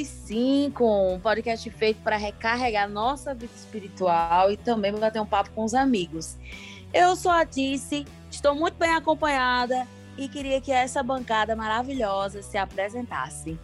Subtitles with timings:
[0.00, 0.80] O F5,
[1.14, 5.74] um podcast feito para recarregar nossa vida espiritual e também bater um papo com os
[5.74, 6.38] amigos.
[6.92, 12.56] Eu sou a Tice, estou muito bem acompanhada e queria que essa bancada maravilhosa se
[12.56, 13.58] apresentasse.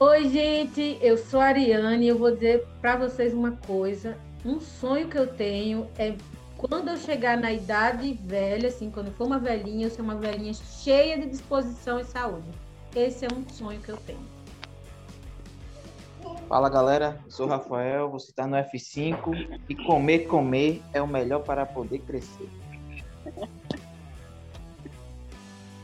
[0.00, 4.18] Oi, gente, eu sou a Ariane e eu vou dizer para vocês uma coisa.
[4.44, 6.16] Um sonho que eu tenho é
[6.56, 10.52] quando eu chegar na idade velha, assim, quando for uma velhinha, eu ser uma velhinha
[10.52, 12.48] cheia de disposição e saúde.
[12.92, 14.33] Esse é um sonho que eu tenho.
[16.48, 21.06] Fala galera, eu sou o Rafael, você está no F5 e comer, comer é o
[21.06, 22.48] melhor para poder crescer.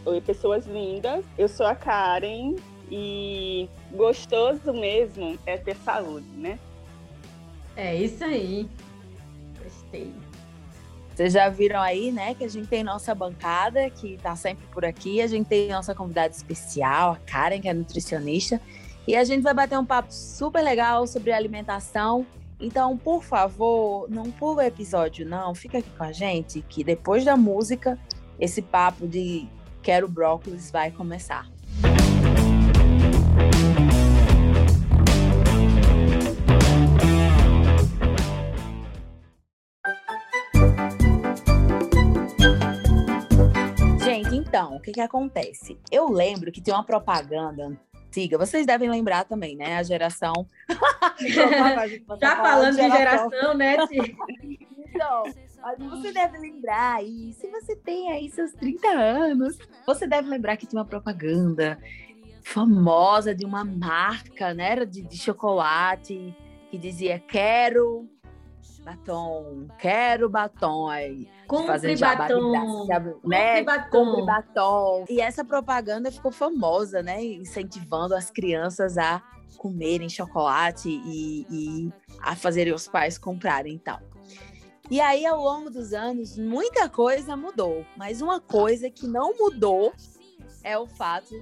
[0.04, 2.56] Oi, pessoas lindas, eu sou a Karen
[2.90, 6.58] e gostoso mesmo é ter saúde, né?
[7.74, 8.68] É isso aí.
[9.62, 10.12] Gostei.
[11.14, 14.84] Vocês já viram aí, né, que a gente tem nossa bancada, que está sempre por
[14.84, 15.20] aqui.
[15.22, 18.60] A gente tem nossa convidada especial, a Karen, que é nutricionista.
[19.10, 22.24] E a gente vai bater um papo super legal sobre alimentação.
[22.60, 25.52] Então, por favor, não pula o episódio, não.
[25.52, 27.98] Fica aqui com a gente, que depois da música,
[28.38, 29.48] esse papo de
[29.82, 31.50] quero brócolis vai começar.
[44.32, 45.78] Então, o que que acontece?
[45.92, 47.78] Eu lembro que tem uma propaganda
[48.10, 49.76] antiga, vocês devem lembrar também, né?
[49.76, 50.32] A geração.
[52.20, 53.76] Já falando de geração, geração né,
[54.88, 55.24] Então,
[55.90, 60.66] você deve lembrar aí, se você tem aí seus 30 anos, você deve lembrar que
[60.66, 61.78] tinha uma propaganda
[62.42, 64.84] famosa de uma marca, né?
[64.84, 66.34] De, de chocolate
[66.70, 68.08] que dizia: Quero
[68.90, 71.28] batom, quero batom aí.
[71.46, 72.86] Compre batom,
[73.24, 73.62] né?
[73.62, 73.90] batom.
[73.90, 75.04] Compre batom.
[75.08, 77.22] E essa propaganda ficou famosa, né?
[77.24, 79.22] Incentivando as crianças a
[79.56, 84.00] comerem chocolate e, e a fazerem os pais comprarem e tal.
[84.90, 87.84] E aí, ao longo dos anos, muita coisa mudou.
[87.96, 89.92] Mas uma coisa que não mudou
[90.64, 91.34] é o fato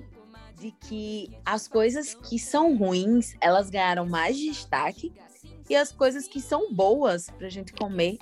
[0.59, 5.13] de que as coisas que são ruins, elas ganharam mais destaque
[5.69, 8.19] e as coisas que são boas para a gente comer,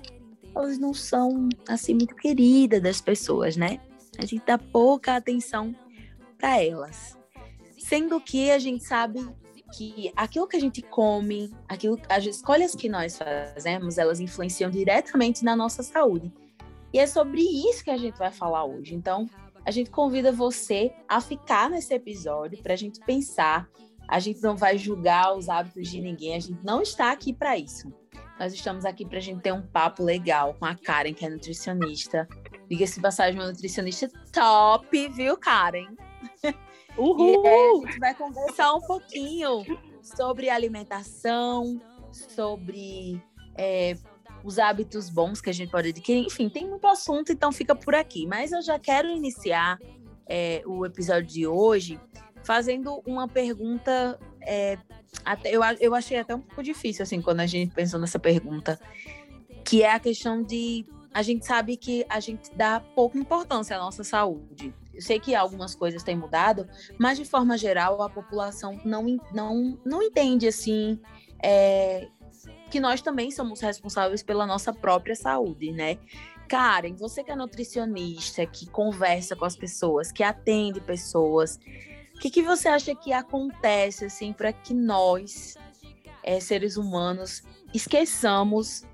[0.55, 3.81] elas não são assim muito queridas das pessoas, né?
[4.19, 5.75] A gente dá pouca atenção
[6.39, 7.17] para elas.
[7.79, 9.21] Sendo que a gente sabe
[9.77, 15.45] que aquilo que a gente come, aquilo, as escolhas que nós fazemos, elas influenciam diretamente
[15.45, 16.33] na nossa saúde.
[16.93, 18.95] E é sobre isso que a gente vai falar hoje.
[18.95, 19.29] Então,
[19.65, 23.69] a gente convida você a ficar nesse episódio para a gente pensar
[24.09, 27.57] a gente não vai julgar os hábitos de ninguém, a gente não está aqui para
[27.57, 27.93] isso.
[28.39, 31.31] Nós estamos aqui para a gente ter um papo legal com a Karen, que é
[31.31, 32.29] nutricionista.
[32.69, 35.89] Diga-se passagem, uma nutricionista top, viu, Karen?
[36.99, 37.45] Uhul!
[37.45, 39.65] E é, a gente vai conversar um pouquinho
[40.03, 41.81] sobre alimentação,
[42.11, 43.23] sobre
[43.57, 43.97] é,
[44.45, 46.27] os hábitos bons que a gente pode adquirir.
[46.27, 48.27] Enfim, tem muito assunto, então fica por aqui.
[48.27, 49.79] Mas eu já quero iniciar
[50.29, 52.01] é, o episódio de hoje
[52.47, 54.19] fazendo uma pergunta.
[54.41, 54.79] É,
[55.25, 58.79] até, eu, eu achei até um pouco difícil, assim, quando a gente pensou nessa pergunta,
[59.65, 60.87] que é a questão de.
[61.13, 64.73] A gente sabe que a gente dá pouca importância à nossa saúde.
[64.95, 66.69] Eu sei que algumas coisas têm mudado,
[66.99, 71.01] mas de forma geral a população não, não, não entende assim
[71.43, 72.09] é,
[72.71, 75.99] que nós também somos responsáveis pela nossa própria saúde, né?
[76.49, 81.59] Karen, você que é nutricionista, que conversa com as pessoas, que atende pessoas,
[82.17, 85.55] o que, que você acha que acontece assim para que nós,
[86.23, 87.43] é, seres humanos,
[87.75, 88.85] esqueçamos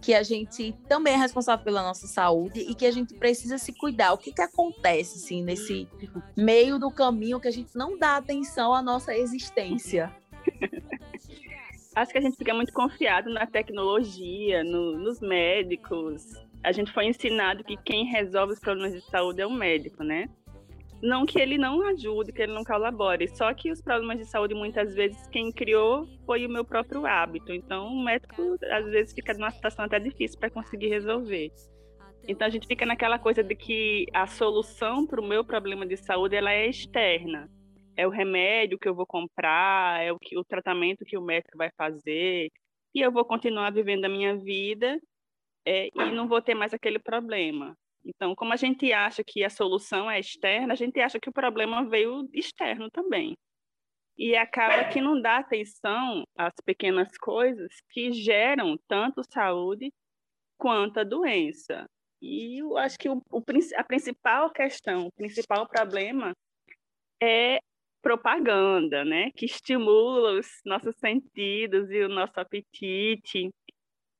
[0.00, 3.70] que a gente também é responsável pela nossa saúde e que a gente precisa se
[3.74, 4.14] cuidar.
[4.14, 5.86] O que, que acontece assim nesse
[6.34, 10.10] meio do caminho que a gente não dá atenção à nossa existência?
[11.94, 16.24] Acho que a gente fica muito confiado na tecnologia, no, nos médicos.
[16.64, 20.30] A gente foi ensinado que quem resolve os problemas de saúde é o médico, né?
[21.02, 24.54] Não que ele não ajude, que ele não colabore, só que os problemas de saúde,
[24.54, 27.52] muitas vezes, quem criou foi o meu próprio hábito.
[27.52, 31.50] Então, o médico, às vezes, fica numa situação até difícil para conseguir resolver.
[32.28, 35.96] Então, a gente fica naquela coisa de que a solução para o meu problema de
[35.96, 37.48] saúde ela é externa.
[37.96, 41.56] É o remédio que eu vou comprar, é o, que, o tratamento que o médico
[41.56, 42.50] vai fazer,
[42.94, 44.98] e eu vou continuar vivendo a minha vida
[45.66, 47.76] é, e não vou ter mais aquele problema.
[48.04, 51.32] Então, como a gente acha que a solução é externa, a gente acha que o
[51.32, 53.36] problema veio externo também.
[54.16, 59.92] E acaba que não dá atenção às pequenas coisas que geram tanto saúde
[60.58, 61.86] quanto a doença.
[62.20, 63.42] E eu acho que o, o,
[63.76, 66.34] a principal questão, o principal problema
[67.22, 67.60] é
[68.02, 69.30] propaganda, né?
[69.32, 73.50] Que estimula os nossos sentidos e o nosso apetite.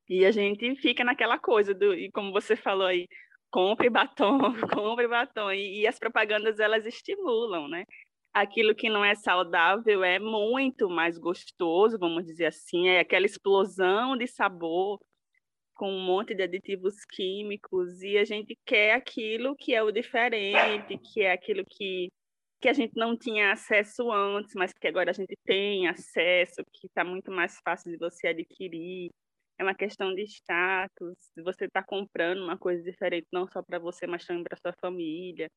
[0.09, 3.07] E a gente fica naquela coisa do, e como você falou aí,
[3.51, 4.39] compre batom,
[4.73, 5.51] compre batom.
[5.51, 7.85] E, e as propagandas elas estimulam, né?
[8.33, 14.15] Aquilo que não é saudável é muito mais gostoso, vamos dizer assim, é aquela explosão
[14.17, 14.99] de sabor
[15.75, 20.97] com um monte de aditivos químicos e a gente quer aquilo que é o diferente,
[20.97, 22.09] que é aquilo que
[22.61, 26.85] que a gente não tinha acesso antes, mas que agora a gente tem acesso, que
[26.85, 29.09] está muito mais fácil de você adquirir.
[29.61, 33.77] É uma questão de status, você estar tá comprando uma coisa diferente, não só para
[33.77, 35.47] você, mas também para sua família.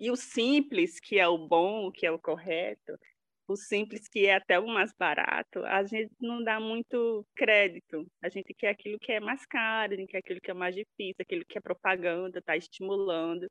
[0.00, 2.98] E o simples, que é o bom, que é o correto,
[3.46, 8.04] o simples, que é até o mais barato, a gente não dá muito crédito.
[8.20, 10.74] A gente quer aquilo que é mais caro, a gente quer aquilo que é mais
[10.74, 13.46] difícil, aquilo que é propaganda, está estimulando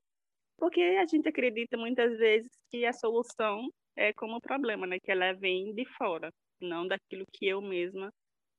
[0.58, 5.00] porque a gente acredita muitas vezes que a solução é como o problema, né?
[5.00, 6.32] Que ela vem de fora,
[6.62, 8.10] não daquilo que eu mesma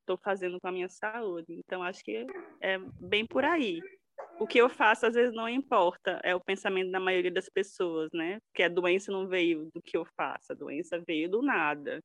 [0.07, 1.47] estou fazendo com a minha saúde.
[1.51, 2.25] Então, acho que
[2.63, 3.81] é bem por aí.
[4.39, 8.09] O que eu faço às vezes não importa, é o pensamento da maioria das pessoas,
[8.15, 8.39] né?
[8.49, 12.01] Porque a doença não veio do que eu faço, a doença veio do nada.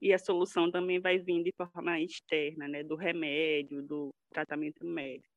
[0.00, 2.82] E a solução também vai vir de forma externa, né?
[2.82, 5.28] Do remédio, do tratamento médico.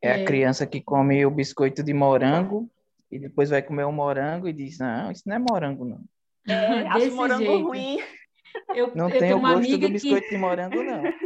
[0.00, 2.70] É a criança que come o biscoito de morango
[3.10, 6.00] e depois vai comer um morango e diz, não, isso não é morango, não.
[6.46, 7.66] É, acho morango jeito.
[7.66, 7.98] ruim.
[8.74, 10.34] Eu, não eu tem o gosto do biscoito que...
[10.34, 11.02] de morango, não.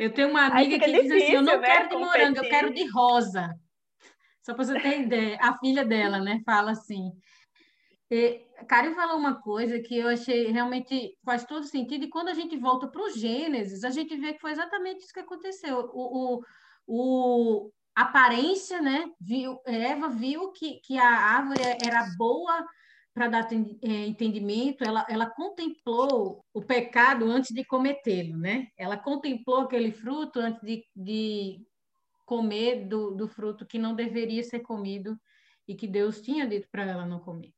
[0.00, 2.48] Eu tenho uma amiga que difícil, diz assim, eu não né, quero de morango, eu
[2.48, 3.54] quero de rosa.
[4.40, 7.12] Só para você ter ideia, a filha dela, né, fala assim.
[8.10, 12.34] E, Karen falou uma coisa que eu achei realmente faz todo sentido, e quando a
[12.34, 15.90] gente volta para o Gênesis, a gente vê que foi exatamente isso que aconteceu.
[15.92, 16.40] O, o,
[16.86, 19.04] o, aparência, né?
[19.20, 22.66] Viu, Eva viu que, que a árvore era boa
[23.20, 28.68] para dar é, entendimento, ela, ela contemplou o pecado antes de cometê-lo, né?
[28.78, 31.60] Ela contemplou aquele fruto antes de, de
[32.24, 35.20] comer do, do fruto que não deveria ser comido
[35.68, 37.52] e que Deus tinha dito para ela não comer.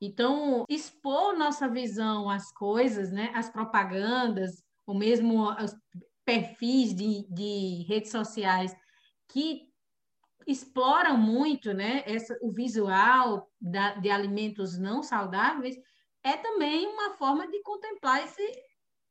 [0.00, 3.30] Então, expor nossa visão às coisas, né?
[3.36, 5.76] As propagandas, ou mesmo os
[6.24, 8.74] perfis de, de redes sociais
[9.28, 9.60] que
[10.46, 15.76] explora muito né, essa, o visual da, de alimentos não saudáveis,
[16.22, 18.42] é também uma forma de contemplar esse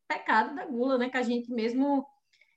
[0.08, 2.06] pecado da gula, né, que a gente mesmo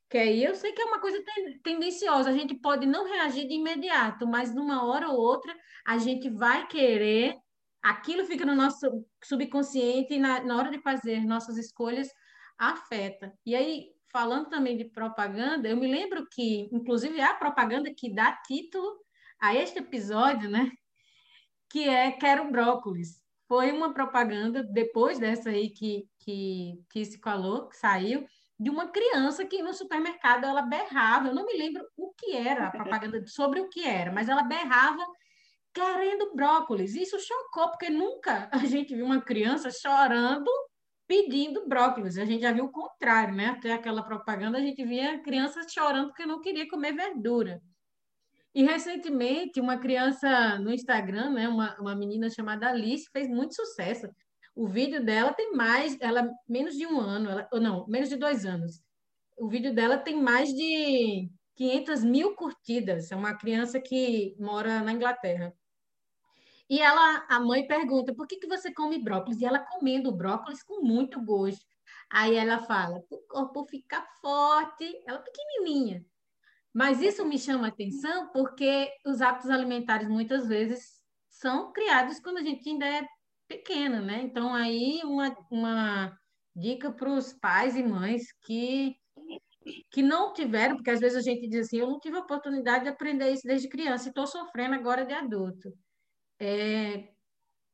[0.08, 0.26] quer.
[0.26, 1.22] E eu sei que é uma coisa
[1.62, 6.28] tendenciosa, a gente pode não reagir de imediato, mas numa hora ou outra a gente
[6.30, 7.36] vai querer,
[7.82, 12.08] aquilo fica no nosso subconsciente e na, na hora de fazer nossas escolhas
[12.58, 13.32] afeta.
[13.44, 18.32] E aí, falando também de propaganda, eu me lembro que, inclusive, a propaganda que dá
[18.46, 18.98] título
[19.40, 20.70] a este episódio, né?
[21.70, 23.22] Que é Quero Brócolis.
[23.48, 28.26] Foi uma propaganda, depois dessa aí que, que, que se falou, que saiu,
[28.58, 31.28] de uma criança que no supermercado ela berrava.
[31.28, 34.42] Eu não me lembro o que era a propaganda, sobre o que era, mas ela
[34.42, 35.04] berrava
[35.72, 36.94] querendo brócolis.
[36.94, 40.50] Isso chocou, porque nunca a gente viu uma criança chorando
[41.06, 42.18] pedindo brócolis.
[42.18, 43.46] A gente já viu o contrário, né?
[43.46, 47.62] Até aquela propaganda a gente via crianças chorando porque não queria comer verdura.
[48.54, 54.08] E recentemente, uma criança no Instagram, né, uma, uma menina chamada Alice, fez muito sucesso.
[54.54, 58.16] O vídeo dela tem mais, ela menos de um ano, ela, ou não, menos de
[58.16, 58.80] dois anos.
[59.36, 63.12] O vídeo dela tem mais de 500 mil curtidas.
[63.12, 65.52] É uma criança que mora na Inglaterra.
[66.68, 69.40] E ela, a mãe pergunta, por que, que você come brócolis?
[69.40, 71.64] E ela comendo brócolis com muito gosto.
[72.10, 76.04] Aí ela fala, o corpo fica forte, ela pequenininha.
[76.74, 82.42] Mas isso me chama atenção porque os hábitos alimentares muitas vezes são criados quando a
[82.42, 83.06] gente ainda é
[83.48, 84.22] pequena, né?
[84.22, 86.18] Então aí uma, uma
[86.54, 88.96] dica para os pais e mães que
[89.90, 92.84] que não tiveram, porque às vezes a gente diz assim, eu não tive a oportunidade
[92.84, 95.72] de aprender isso desde criança e estou sofrendo agora de adulto
[96.38, 97.08] é,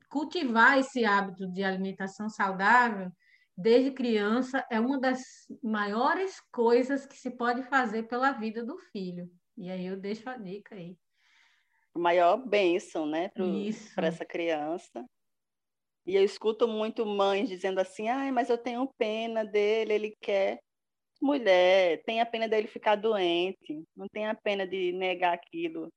[0.08, 3.10] cultivar esse hábito de alimentação saudável
[3.56, 5.20] desde criança é uma das
[5.62, 9.30] maiores coisas que se pode fazer pela vida do filho.
[9.56, 10.96] E aí eu deixo a dica aí.
[11.94, 13.30] Maior bênção, né,
[13.94, 15.04] para essa criança.
[16.06, 20.58] E eu escuto muito mães dizendo assim: ai, mas eu tenho pena dele, ele quer.
[21.20, 25.92] Mulher, tem a pena dele ficar doente, não tem a pena de negar aquilo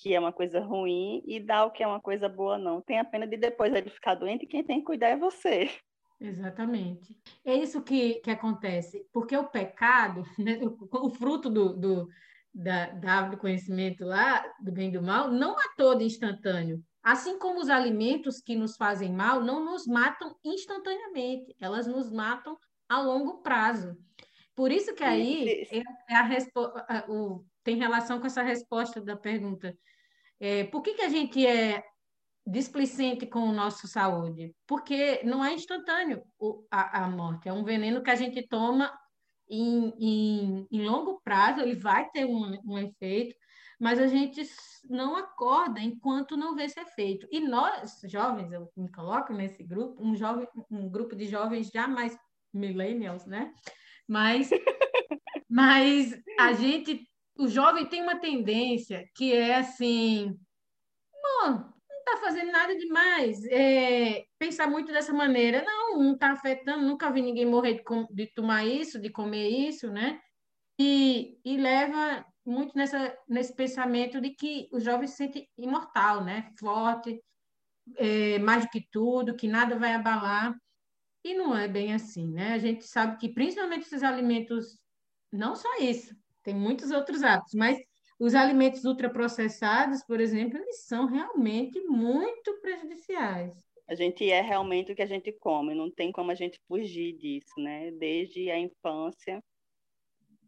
[0.00, 2.80] que é uma coisa ruim e dar o que é uma coisa boa, não.
[2.80, 5.70] Tem a pena de depois ele ficar doente e quem tem que cuidar é você.
[6.20, 7.16] Exatamente.
[7.44, 12.08] É isso que, que acontece, porque o pecado, né, o, o, fruto do, do,
[12.54, 16.82] da, da árvore do conhecimento lá, do bem e do mal, não é todo instantâneo.
[17.02, 22.56] Assim como os alimentos que nos fazem mal não nos matam instantaneamente, elas nos matam
[22.88, 23.96] a longo prazo.
[24.54, 29.14] Por isso que aí é, é a, a o, tem relação com essa resposta da
[29.14, 29.76] pergunta.
[30.40, 31.84] É, por que, que a gente é
[32.46, 34.54] displicente com a nossa saúde?
[34.66, 38.90] Porque não é instantâneo o, a, a morte, é um veneno que a gente toma
[39.50, 43.36] em, em, em longo prazo, ele vai ter um, um efeito,
[43.78, 44.42] mas a gente
[44.88, 47.28] não acorda enquanto não vê esse efeito.
[47.30, 51.86] E nós, jovens, eu me coloco nesse grupo, um, jovem, um grupo de jovens já
[51.86, 52.18] mais
[52.50, 53.52] millennials, né?
[54.08, 54.48] Mas,
[55.50, 57.06] mas a gente,
[57.38, 60.36] o jovem tem uma tendência que é assim,
[61.14, 61.72] não
[62.10, 63.44] está fazendo nada demais.
[63.44, 68.26] É, pensar muito dessa maneira, não, não está afetando, nunca vi ninguém morrer de, de
[68.34, 70.20] tomar isso, de comer isso, né?
[70.80, 76.50] E, e leva muito nessa, nesse pensamento de que o jovem se sente imortal, né?
[76.58, 77.22] Forte,
[77.96, 80.54] é, mais do que tudo, que nada vai abalar.
[81.24, 82.54] E não é bem assim, né?
[82.54, 84.80] A gente sabe que principalmente esses alimentos,
[85.32, 86.16] não só isso,
[86.48, 87.78] tem muitos outros hábitos, mas
[88.18, 93.52] os alimentos ultraprocessados, por exemplo, eles são realmente muito prejudiciais.
[93.86, 97.12] A gente é realmente o que a gente come, não tem como a gente fugir
[97.18, 97.90] disso, né?
[97.90, 99.44] Desde a infância,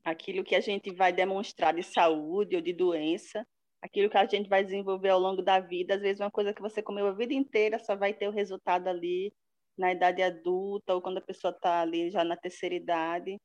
[0.02, 3.46] aquilo que a gente vai demonstrar de saúde ou de doença,
[3.82, 6.62] aquilo que a gente vai desenvolver ao longo da vida, às vezes uma coisa que
[6.62, 9.34] você comeu a vida inteira só vai ter o resultado ali
[9.76, 13.38] na idade adulta ou quando a pessoa está ali já na terceira idade.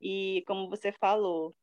[0.00, 1.54] E como você falou,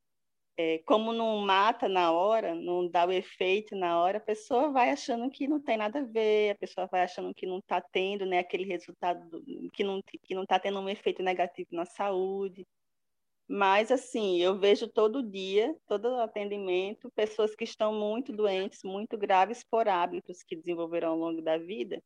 [0.58, 4.90] é, como não mata na hora, não dá o efeito na hora, a pessoa vai
[4.90, 8.26] achando que não tem nada a ver, a pessoa vai achando que não está tendo
[8.26, 9.44] né, aquele resultado,
[9.74, 12.66] que não que não está tendo um efeito negativo na saúde.
[13.48, 19.64] Mas, assim, eu vejo todo dia, todo atendimento, pessoas que estão muito doentes, muito graves
[19.64, 22.02] por hábitos que desenvolveram ao longo da vida.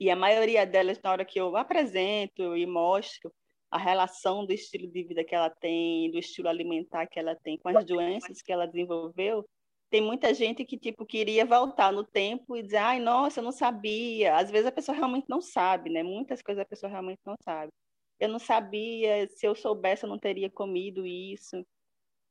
[0.00, 3.32] E a maioria delas, na hora que eu apresento e mostro,
[3.70, 7.58] a relação do estilo de vida que ela tem, do estilo alimentar que ela tem
[7.58, 9.44] com as doenças que ela desenvolveu,
[9.90, 13.52] tem muita gente que tipo queria voltar no tempo e dizer, ai, nossa, eu não
[13.52, 14.36] sabia.
[14.36, 16.02] Às vezes a pessoa realmente não sabe, né?
[16.02, 17.72] Muitas coisas a pessoa realmente não sabe.
[18.20, 21.64] Eu não sabia, se eu soubesse eu não teria comido isso.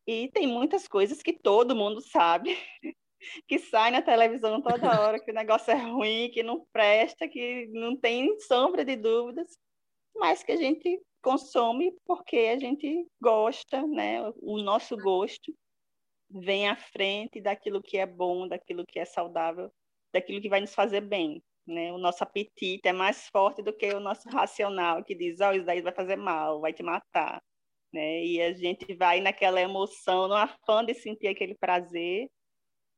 [0.05, 2.55] E tem muitas coisas que todo mundo sabe,
[3.47, 7.67] que sai na televisão toda hora, que o negócio é ruim, que não presta, que
[7.67, 9.57] não tem sombra de dúvidas,
[10.15, 14.21] mas que a gente consome porque a gente gosta, né?
[14.41, 15.53] O nosso gosto
[16.29, 19.69] vem à frente daquilo que é bom, daquilo que é saudável,
[20.13, 21.91] daquilo que vai nos fazer bem, né?
[21.91, 25.51] O nosso apetite é mais forte do que o nosso racional que diz, ó, oh,
[25.51, 27.43] isso daí vai fazer mal, vai te matar,
[27.91, 28.23] né?
[28.23, 32.29] E a gente vai naquela emoção, no afã de sentir aquele prazer,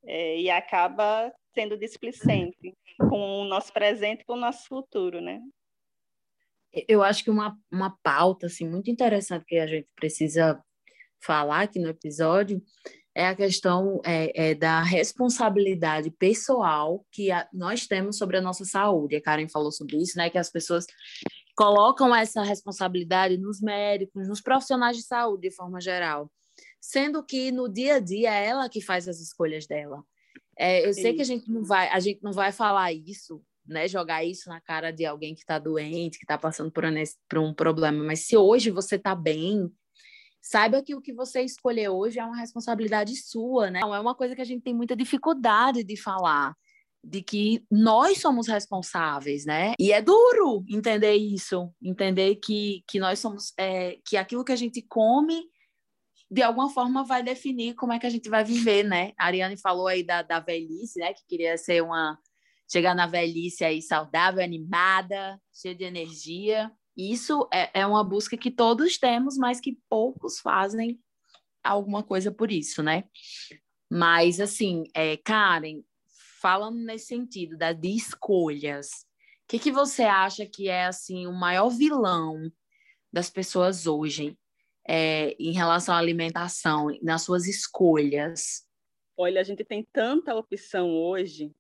[0.03, 2.75] é, e acaba sendo displicente
[3.09, 5.41] com o nosso presente com o nosso futuro, né?
[6.87, 10.61] Eu acho que uma, uma pauta assim, muito interessante que a gente precisa
[11.23, 12.61] falar aqui no episódio
[13.15, 18.63] é a questão é, é da responsabilidade pessoal que a, nós temos sobre a nossa
[18.63, 19.15] saúde.
[19.15, 20.29] A Karen falou sobre isso, né?
[20.29, 20.85] Que as pessoas
[21.55, 26.31] colocam essa responsabilidade nos médicos, nos profissionais de saúde de forma geral,
[26.79, 30.01] sendo que no dia a dia é ela que faz as escolhas dela.
[30.57, 33.87] É, eu sei que a gente não vai, a gente não vai falar isso né,
[33.87, 36.83] jogar isso na cara de alguém que está doente, que está passando por,
[37.29, 38.03] por um problema.
[38.03, 39.71] Mas se hoje você está bem,
[40.41, 43.81] saiba que o que você escolheu hoje é uma responsabilidade sua, né?
[43.81, 46.55] Não é uma coisa que a gente tem muita dificuldade de falar,
[47.03, 49.73] de que nós somos responsáveis, né?
[49.79, 54.57] E é duro entender isso, entender que, que nós somos, é, que aquilo que a
[54.57, 55.43] gente come
[56.31, 59.13] de alguma forma vai definir como é que a gente vai viver, né?
[59.17, 61.13] A Ariane falou aí da, da velhice, né?
[61.13, 62.19] Que queria ser uma
[62.71, 66.71] chegar na velhice aí saudável, animada, cheia de energia.
[66.95, 70.99] Isso é, é uma busca que todos temos, mas que poucos fazem
[71.63, 73.05] alguma coisa por isso, né?
[73.91, 75.81] Mas, assim, é, Karen,
[76.39, 78.87] falando nesse sentido da, de escolhas,
[79.43, 82.51] o que, que você acha que é, assim, o maior vilão
[83.11, 84.37] das pessoas hoje
[84.87, 88.67] é, em relação à alimentação, nas suas escolhas?
[89.17, 91.51] Olha, a gente tem tanta opção hoje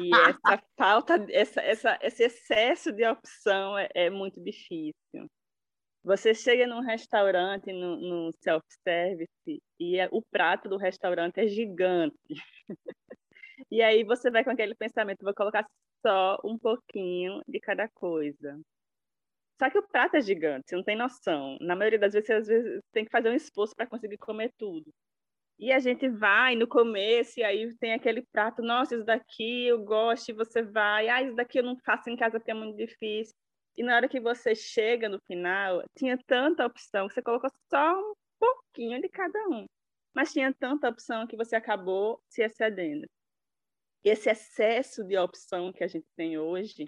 [0.00, 4.94] e essa falta, essa, essa, esse excesso de opção é, é muito difícil.
[6.04, 9.28] Você chega num restaurante, no, no self-service,
[9.78, 12.16] e é, o prato do restaurante é gigante.
[13.70, 15.66] e aí você vai com aquele pensamento, vou colocar
[16.06, 18.56] só um pouquinho de cada coisa.
[19.58, 21.56] Só que o prato é gigante, você não tem noção.
[21.60, 24.52] Na maioria das vezes, você às vezes tem que fazer um esforço para conseguir comer
[24.56, 24.92] tudo.
[25.58, 29.82] E a gente vai no começo, e aí tem aquele prato, nossa, isso daqui eu
[29.82, 32.76] gosto, e você vai, ah, isso daqui eu não faço em casa porque é muito
[32.76, 33.34] difícil.
[33.76, 37.98] E na hora que você chega no final, tinha tanta opção que você colocou só
[37.98, 39.66] um pouquinho de cada um.
[40.14, 43.06] Mas tinha tanta opção que você acabou se excedendo.
[44.04, 46.86] Esse excesso de opção que a gente tem hoje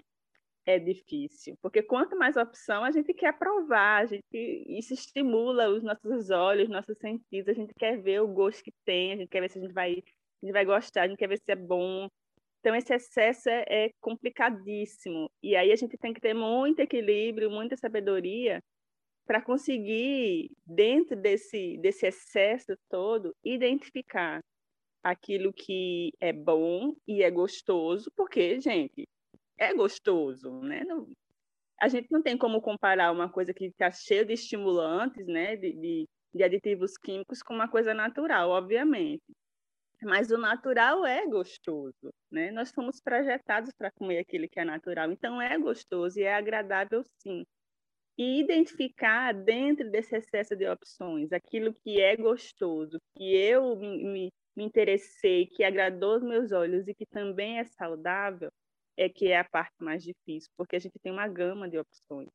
[0.69, 4.23] é difícil, porque quanto mais opção a gente quer provar, a gente,
[4.67, 9.13] isso estimula os nossos olhos, nossos sentidos, a gente quer ver o gosto que tem,
[9.13, 11.27] a gente quer ver se a gente vai, a gente vai gostar, a gente quer
[11.27, 12.07] ver se é bom.
[12.59, 17.49] Então esse excesso é, é complicadíssimo e aí a gente tem que ter muito equilíbrio,
[17.49, 18.61] muita sabedoria
[19.25, 24.41] para conseguir dentro desse desse excesso todo identificar
[25.03, 29.07] aquilo que é bom e é gostoso, porque gente
[29.59, 30.83] é gostoso, né?
[30.85, 31.07] Não,
[31.81, 35.55] a gente não tem como comparar uma coisa que está cheia de estimulantes, né?
[35.57, 39.23] De, de, de aditivos químicos com uma coisa natural, obviamente.
[40.03, 42.51] Mas o natural é gostoso, né?
[42.51, 47.03] Nós somos projetados para comer aquilo que é natural, então é gostoso e é agradável
[47.21, 47.43] sim.
[48.17, 54.29] E identificar dentro desse excesso de opções aquilo que é gostoso, que eu me, me,
[54.55, 58.49] me interessei, que agradou os meus olhos e que também é saudável,
[58.99, 62.27] é que é a parte mais difícil, porque a gente tem uma gama de opções.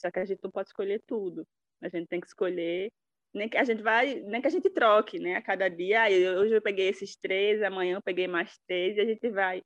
[0.00, 1.46] Só que a gente não pode escolher tudo.
[1.82, 2.90] A gente tem que escolher,
[3.34, 5.36] nem que a gente vai, nem que a gente troque, né?
[5.36, 6.06] A cada dia,
[6.38, 9.62] hoje eu peguei esses três, amanhã eu peguei mais três, e a gente vai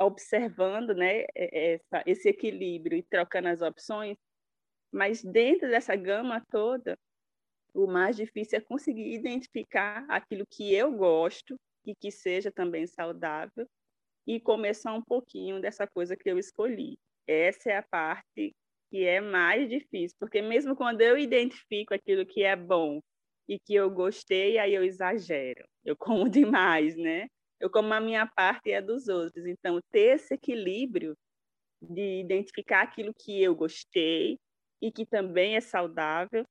[0.00, 4.16] observando, né, essa, esse equilíbrio e trocando as opções.
[4.92, 6.98] Mas dentro dessa gama toda,
[7.72, 11.56] o mais difícil é conseguir identificar aquilo que eu gosto
[11.86, 13.68] e que seja também saudável
[14.28, 16.98] e começar um pouquinho dessa coisa que eu escolhi.
[17.26, 18.54] Essa é a parte
[18.90, 23.00] que é mais difícil, porque mesmo quando eu identifico aquilo que é bom
[23.48, 25.66] e que eu gostei, aí eu exagero.
[25.82, 27.26] Eu como demais, né?
[27.58, 29.46] Eu como a minha parte e a dos outros.
[29.46, 31.16] Então, ter esse equilíbrio
[31.80, 34.38] de identificar aquilo que eu gostei
[34.82, 36.44] e que também é saudável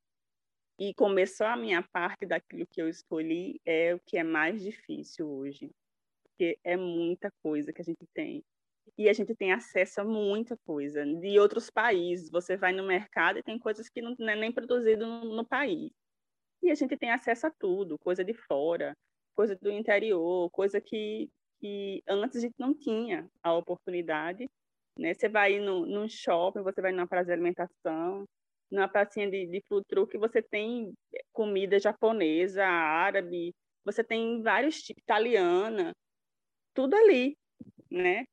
[0.80, 5.30] e começou a minha parte daquilo que eu escolhi é o que é mais difícil
[5.30, 5.70] hoje
[6.38, 8.44] porque é muita coisa que a gente tem.
[8.98, 11.04] E a gente tem acesso a muita coisa.
[11.04, 15.06] De outros países, você vai no mercado e tem coisas que não é nem produzido
[15.06, 15.92] no, no país.
[16.62, 18.96] E a gente tem acesso a tudo, coisa de fora,
[19.36, 24.48] coisa do interior, coisa que, que antes a gente não tinha a oportunidade.
[24.98, 25.14] Né?
[25.14, 28.26] Você vai no, num shopping, você vai numa praça de alimentação,
[28.72, 30.94] numa pracinha de, de food truck, você tem
[31.32, 35.94] comida japonesa, árabe, você tem vários tipos, italiana,
[36.78, 37.36] tudo ali,
[37.90, 38.28] né?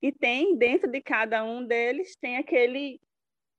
[0.00, 3.00] E tem dentro de cada um deles tem aquele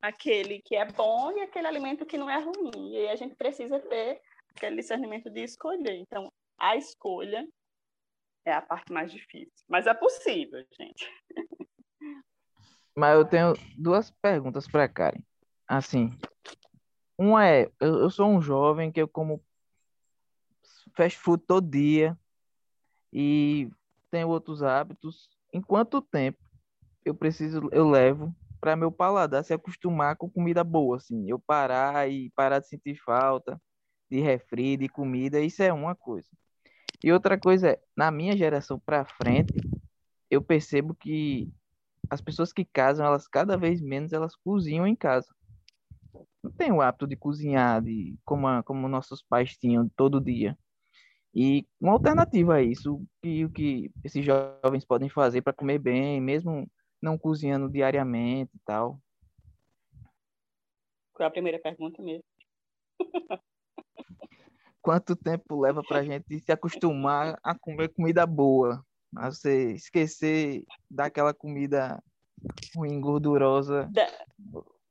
[0.01, 2.93] aquele que é bom e aquele alimento que não é ruim.
[2.93, 4.21] E a gente precisa ter
[4.55, 5.97] aquele discernimento de escolher.
[5.97, 7.45] Então, a escolha
[8.45, 11.05] é a parte mais difícil, mas é possível, gente.
[12.95, 15.21] Mas eu tenho duas perguntas para Karen.
[15.67, 16.17] Assim,
[17.17, 19.43] uma é, eu, eu sou um jovem que eu como
[20.95, 22.17] fast food todo dia
[23.11, 23.69] e
[24.09, 26.37] tenho outros hábitos, em quanto tempo
[27.05, 32.09] eu preciso, eu levo para meu paladar se acostumar com comida boa, assim, eu parar
[32.09, 33.59] e parar de sentir falta
[34.09, 36.27] de refri, de comida, isso é uma coisa.
[37.03, 39.53] E outra coisa é, na minha geração para frente,
[40.29, 41.49] eu percebo que
[42.09, 45.27] as pessoas que casam, elas cada vez menos elas cozinham em casa.
[46.43, 50.57] Não tem o hábito de cozinhar de como, a, como nossos pais tinham todo dia.
[51.33, 56.19] E uma alternativa a isso, que o que esses jovens podem fazer para comer bem,
[56.19, 56.69] mesmo
[57.01, 58.99] não cozinhando diariamente e tal.
[61.13, 62.23] Qual é a primeira pergunta mesmo?
[64.81, 68.83] Quanto tempo leva para a gente se acostumar a comer comida boa?
[69.15, 72.01] A você esquecer daquela comida
[72.75, 73.89] ruim, gordurosa.
[73.91, 74.07] Da,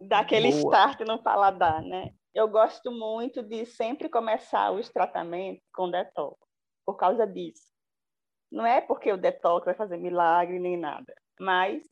[0.00, 0.60] daquele boa.
[0.60, 2.12] start no paladar, né?
[2.38, 6.38] Eu gosto muito de sempre começar os tratamentos com detox,
[6.86, 7.72] por causa disso.
[8.50, 11.82] Não é porque o detox vai fazer milagre nem nada, mas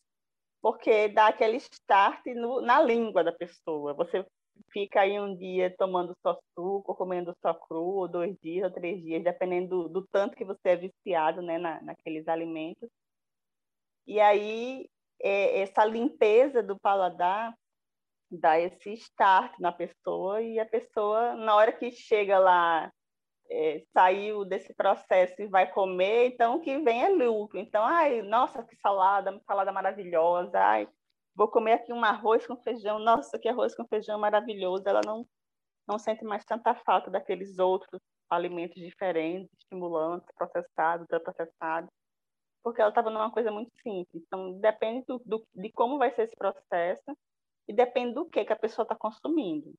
[0.62, 3.92] porque dá aquele start no, na língua da pessoa.
[3.94, 4.24] Você
[4.72, 9.02] fica aí um dia tomando só suco, comendo só cru, ou dois dias, ou três
[9.02, 12.88] dias, dependendo do, do tanto que você é viciado né, na, naqueles alimentos.
[14.06, 14.88] E aí,
[15.20, 17.52] é, essa limpeza do paladar
[18.30, 22.90] dá esse start na pessoa e a pessoa, na hora que chega lá,
[23.50, 27.58] é, saiu desse processo e vai comer, então o que vem é lucro.
[27.58, 30.88] Então, ai, nossa, que salada, salada maravilhosa, ai,
[31.34, 34.82] vou comer aqui um arroz com feijão, nossa, que arroz com feijão maravilhoso.
[34.86, 35.26] Ela não,
[35.86, 41.90] não sente mais tanta falta daqueles outros alimentos diferentes, estimulantes, processados, ultraprocessados,
[42.62, 44.22] porque ela estava numa coisa muito simples.
[44.26, 47.16] Então, depende do, do, de como vai ser esse processo
[47.68, 49.74] e depende do que, que a pessoa está consumindo.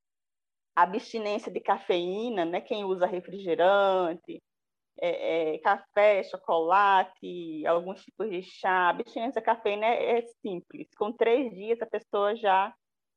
[0.75, 4.41] A abstinência de cafeína, né, quem usa refrigerante,
[4.99, 8.87] é, é, café, chocolate, alguns tipos de chá.
[8.87, 10.87] A abstinência da cafeína é, é simples.
[10.97, 12.73] Com três dias, a pessoa já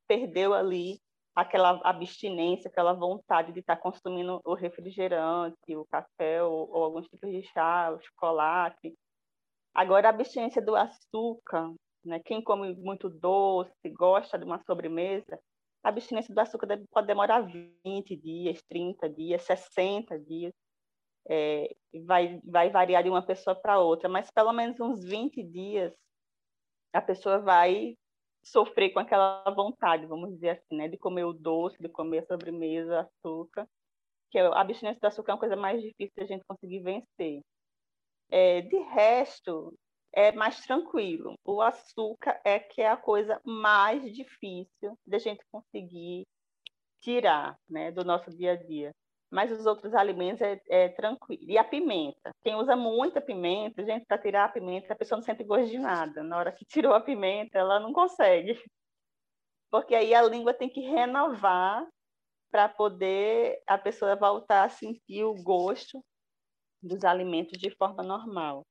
[0.06, 1.00] perdeu ali
[1.35, 7.06] aquela abstinência, aquela vontade de estar tá consumindo o refrigerante, o café ou, ou alguns
[7.09, 8.94] tipos de chá, o chocolate.
[9.74, 11.72] Agora, a abstinência do açúcar,
[12.04, 12.20] né?
[12.24, 15.38] quem come muito doce, gosta de uma sobremesa,
[15.82, 20.52] a abstinência do açúcar pode demorar 20 dias, 30 dias, 60 dias
[21.28, 25.94] é, vai, vai variar de uma pessoa para outra, mas pelo menos uns 20 dias
[26.92, 27.96] a pessoa vai
[28.42, 32.26] sofrer com aquela vontade, vamos dizer assim, né, de comer o doce, de comer a
[32.26, 33.68] sobremesa, açúcar,
[34.30, 37.40] que a abstinência do açúcar é uma coisa mais difícil de a gente conseguir vencer.
[38.30, 39.74] É, de resto,
[40.12, 41.35] é mais tranquilo.
[41.44, 46.27] O açúcar é que é a coisa mais difícil de a gente conseguir
[47.01, 48.92] tirar né, do nosso dia a dia
[49.31, 51.42] mas os outros alimentos é, é, tranquilo.
[51.42, 52.33] E a pimenta.
[52.42, 55.79] Quem usa muita pimenta, gente, para tirar a pimenta, a pessoa não sente gosto de
[55.79, 56.23] nada.
[56.23, 58.61] Na hora que tirou a pimenta, ela não consegue.
[59.70, 61.87] Porque aí a língua tem que renovar
[62.51, 66.05] para poder a pessoa voltar a sentir o gosto
[66.83, 68.66] dos alimentos de forma normal.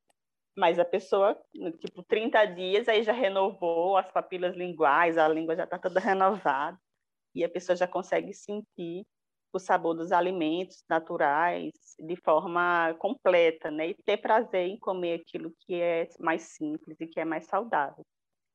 [0.60, 1.42] Mas a pessoa,
[1.80, 6.78] tipo, 30 dias, aí já renovou as papilas linguais, a língua já está toda renovada,
[7.34, 9.06] e a pessoa já consegue sentir
[9.54, 13.92] o sabor dos alimentos naturais de forma completa, né?
[13.92, 18.06] E ter prazer em comer aquilo que é mais simples e que é mais saudável.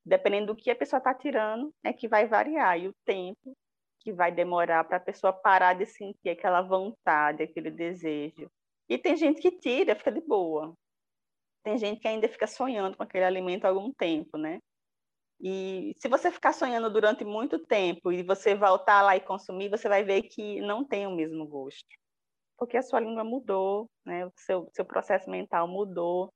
[0.04, 3.56] Dependendo do que a pessoa está tirando, é que vai variar e o tempo
[4.00, 8.50] que vai demorar para a pessoa parar de sentir aquela vontade, aquele desejo.
[8.90, 10.74] E tem gente que tira, fica de boa.
[11.64, 14.61] Tem gente que ainda fica sonhando com aquele alimento há algum tempo, né?
[15.40, 19.88] E se você ficar sonhando durante muito tempo e você voltar lá e consumir, você
[19.88, 21.85] vai ver que não tem o mesmo gosto.
[22.59, 24.27] Porque a sua língua mudou, né?
[24.27, 26.33] o seu, seu processo mental mudou.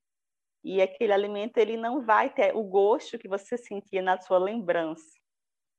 [0.64, 5.08] E aquele alimento ele não vai ter o gosto que você sentia na sua lembrança.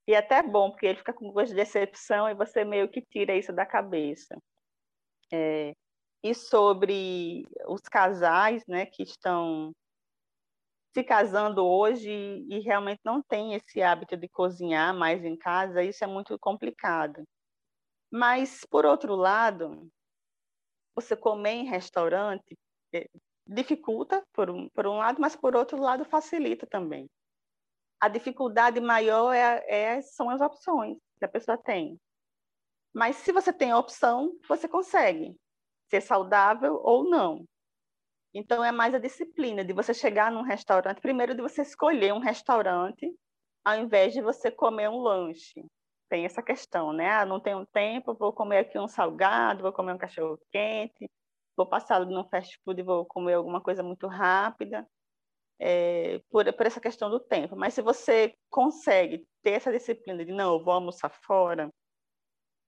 [0.08, 3.02] E é até bom, porque ele fica com gosto de decepção e você meio que
[3.02, 4.36] tira isso da cabeça.
[5.32, 5.74] É,
[6.24, 9.74] e sobre os casais né, que estão
[10.94, 16.04] se casando hoje e realmente não tem esse hábito de cozinhar mais em casa, isso
[16.04, 17.24] é muito complicado.
[18.12, 19.88] Mas, por outro lado,
[20.96, 22.58] você comer em restaurante
[22.94, 23.08] é,
[23.48, 27.08] dificulta, por um, por um lado, mas, por outro lado, facilita também.
[28.02, 32.00] A dificuldade maior é, é, são as opções que a pessoa tem.
[32.94, 35.38] Mas, se você tem a opção, você consegue
[35.90, 37.46] ser saudável ou não.
[38.34, 42.20] Então, é mais a disciplina de você chegar num restaurante, primeiro de você escolher um
[42.20, 43.12] restaurante,
[43.66, 45.66] ao invés de você comer um lanche.
[46.10, 47.10] Tem essa questão, né?
[47.10, 51.10] Ah, não tenho tempo, vou comer aqui um salgado, vou comer um cachorro quente,
[51.58, 54.88] vou passar no fast food e vou comer alguma coisa muito rápida,
[55.60, 57.56] é, por, por essa questão do tempo.
[57.56, 61.70] Mas se você consegue ter essa disciplina de, não, eu vou almoçar fora,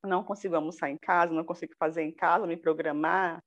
[0.03, 3.41] não consigo almoçar em casa, não consigo fazer em casa, me programar,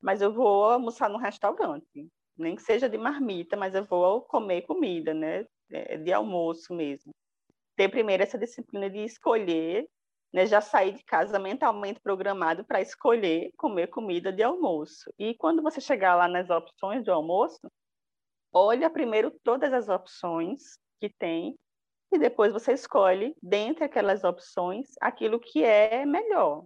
[0.00, 4.62] mas eu vou almoçar no restaurante, nem que seja de marmita, mas eu vou comer
[4.62, 7.12] comida, né, é, de almoço mesmo.
[7.76, 9.88] Ter primeiro essa disciplina de escolher,
[10.32, 15.12] né, já sair de casa mentalmente programado para escolher comer comida de almoço.
[15.18, 17.60] E quando você chegar lá nas opções do almoço,
[18.52, 21.56] olha primeiro todas as opções que tem
[22.10, 26.64] e depois você escolhe, dentre aquelas opções, aquilo que é melhor.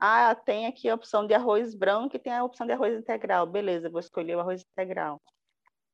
[0.00, 3.46] Ah, tem aqui a opção de arroz branco e tem a opção de arroz integral.
[3.46, 5.20] Beleza, vou escolher o arroz integral.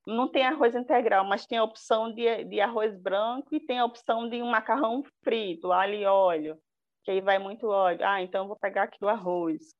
[0.06, 3.84] Não tem arroz integral, mas tem a opção de, de arroz branco e tem a
[3.84, 6.56] opção de um macarrão frito, alho e óleo,
[7.04, 8.00] que aí vai muito óleo.
[8.02, 9.74] Ah, então vou pegar aqui o arroz.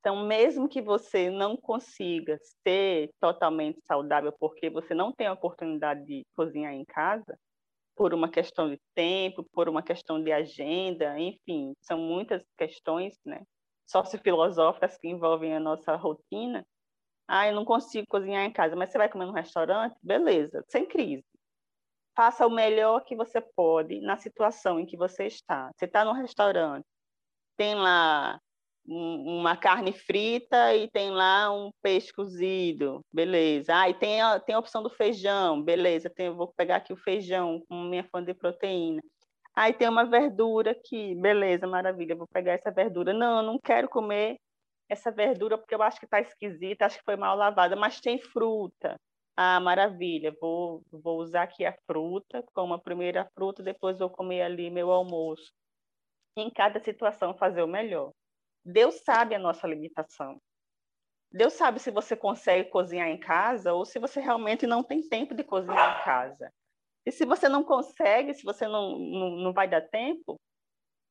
[0.00, 6.04] Então, mesmo que você não consiga ser totalmente saudável, porque você não tem a oportunidade
[6.04, 7.38] de cozinhar em casa,
[7.98, 13.42] por uma questão de tempo, por uma questão de agenda, enfim, são muitas questões, né,
[13.86, 16.64] sociofilosóficas que envolvem a nossa rotina.
[17.28, 19.96] Ah, eu não consigo cozinhar em casa, mas você vai comer no restaurante?
[20.02, 21.24] Beleza, sem crise.
[22.16, 25.70] Faça o melhor que você pode na situação em que você está.
[25.76, 26.86] Você está no restaurante,
[27.56, 28.40] tem lá
[28.88, 33.74] uma carne frita e tem lá um peixe cozido, beleza.
[33.76, 36.08] Ah, e tem a, tem a opção do feijão, beleza.
[36.10, 39.02] Tem, vou pegar aqui o feijão com minha fonte de proteína.
[39.54, 43.12] Aí tem uma verdura aqui, beleza, maravilha, vou pegar essa verdura.
[43.12, 44.38] Não, eu não quero comer
[44.88, 48.18] essa verdura porque eu acho que está esquisita, acho que foi mal lavada, mas tem
[48.20, 48.96] fruta.
[49.36, 54.42] Ah, maravilha, vou, vou usar aqui a fruta, como a primeira fruta, depois vou comer
[54.42, 55.52] ali meu almoço.
[56.36, 58.12] Em cada situação, fazer o melhor.
[58.70, 60.38] Deus sabe a nossa limitação.
[61.32, 65.34] Deus sabe se você consegue cozinhar em casa ou se você realmente não tem tempo
[65.34, 66.52] de cozinhar em casa.
[67.06, 70.38] E se você não consegue, se você não, não, não vai dar tempo,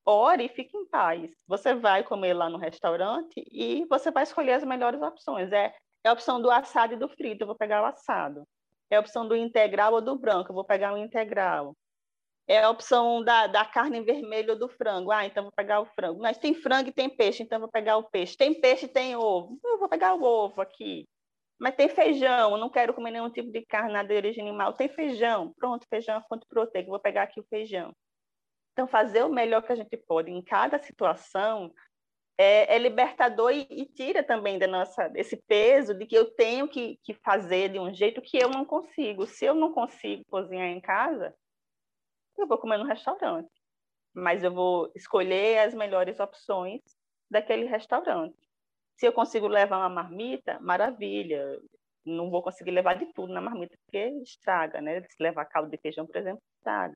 [0.06, 1.32] ore e fique em paz.
[1.48, 5.52] Você vai comer lá no restaurante e você vai escolher as melhores opções.
[5.52, 8.44] É, é a opção do assado e do frito, eu vou pegar o assado.
[8.92, 11.76] É a opção do integral ou do branco, eu vou pegar o integral.
[12.48, 15.12] É a opção da, da carne vermelha ou do frango.
[15.12, 16.22] Ah, então vou pegar o frango.
[16.22, 18.38] Mas tem frango e tem peixe, então vou pegar o peixe.
[18.38, 19.60] Tem peixe e tem ovo.
[19.66, 21.06] Eu vou pegar o ovo aqui.
[21.60, 24.74] Mas tem feijão, não quero comer nenhum tipo de carne nada de origem animal.
[24.74, 27.92] Tem feijão, pronto, feijão é fonte proteica, vou pegar aqui o feijão.
[28.74, 31.74] Então, fazer o melhor que a gente pode em cada situação
[32.38, 36.68] é, é libertador e, e, tira também da nossa esse peso de que eu tenho
[36.68, 39.26] que, que fazer de um jeito que eu não consigo.
[39.26, 41.34] Se eu não consigo cozinhar em casa,
[42.38, 43.52] eu vou comer no restaurante.
[44.14, 46.82] Mas eu vou escolher as melhores opções
[47.30, 48.38] daquele restaurante.
[48.96, 51.60] Se eu consigo levar uma marmita, maravilha.
[52.06, 55.02] Não vou conseguir levar de tudo na marmita, porque estraga, né?
[55.04, 56.96] Se levar caldo de feijão, por exemplo, estraga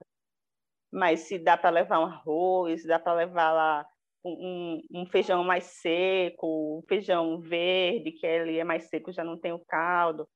[0.91, 3.85] mas se dá para levar um arroz, dá para levar lá
[4.23, 9.39] um, um, feijão mais seco, um feijão verde, que ele é mais seco, já não
[9.39, 10.27] tem o caldo.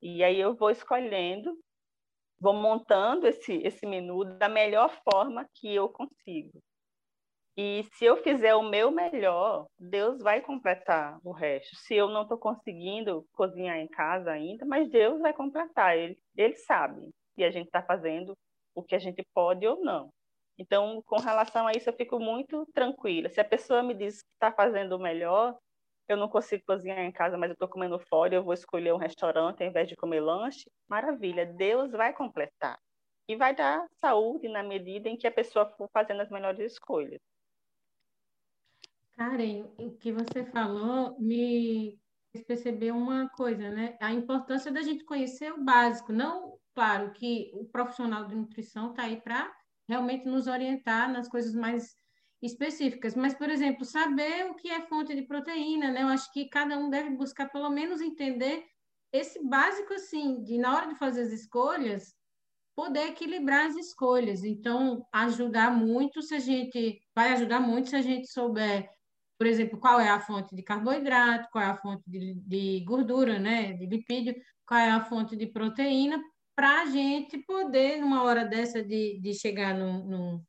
[0.00, 1.56] E aí eu vou escolhendo,
[2.40, 6.60] vou montando esse, esse menu da melhor forma que eu consigo.
[7.56, 11.74] E se eu fizer o meu melhor, Deus vai completar o resto.
[11.74, 15.98] Se eu não estou conseguindo cozinhar em casa ainda, mas Deus vai completar.
[15.98, 17.10] Ele, ele sabe.
[17.36, 18.36] E a gente está fazendo
[18.76, 20.08] o que a gente pode ou não.
[20.56, 23.28] Então, com relação a isso, eu fico muito tranquila.
[23.28, 25.56] Se a pessoa me diz que está fazendo o melhor,
[26.08, 28.98] eu não consigo cozinhar em casa, mas eu estou comendo fora, eu vou escolher um
[28.98, 32.78] restaurante ao invés de comer lanche, maravilha, Deus vai completar.
[33.28, 37.20] E vai dar saúde na medida em que a pessoa for fazendo as melhores escolhas.
[39.16, 42.00] Karen, o que você falou me
[42.32, 43.98] fez perceber uma coisa, né?
[44.00, 49.02] A importância da gente conhecer o básico, não claro que o profissional de nutrição está
[49.02, 49.52] aí para
[49.88, 51.96] realmente nos orientar nas coisas mais
[52.42, 56.02] específicas, mas, por exemplo, saber o que é fonte de proteína, né?
[56.02, 58.64] Eu acho que cada um deve buscar pelo menos entender
[59.12, 62.14] esse básico, assim, de na hora de fazer as escolhas,
[62.76, 64.44] poder equilibrar as escolhas.
[64.44, 68.88] Então, ajudar muito se a gente, vai ajudar muito se a gente souber,
[69.36, 73.38] por exemplo, qual é a fonte de carboidrato, qual é a fonte de, de gordura,
[73.38, 73.72] né?
[73.72, 76.22] De lipídio, qual é a fonte de proteína,
[76.54, 80.44] para a gente poder, numa hora dessa de, de chegar num, num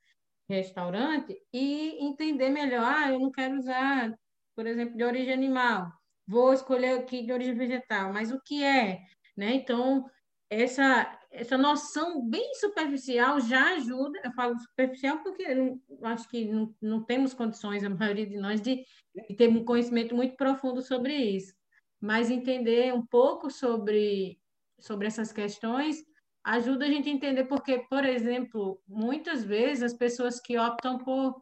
[0.54, 4.12] restaurante e entender melhor, ah, eu não quero usar,
[4.54, 5.90] por exemplo, de origem animal,
[6.26, 9.00] vou escolher aqui de origem vegetal, mas o que é?
[9.36, 9.54] Né?
[9.54, 10.04] Então,
[10.50, 16.74] essa, essa noção bem superficial já ajuda, eu falo superficial porque não, acho que não,
[16.82, 18.84] não temos condições, a maioria de nós, de,
[19.28, 21.54] de ter um conhecimento muito profundo sobre isso,
[22.00, 24.38] mas entender um pouco sobre
[24.80, 26.02] sobre essas questões
[26.50, 31.40] ajuda a gente a entender porque, por exemplo, muitas vezes as pessoas que optam por,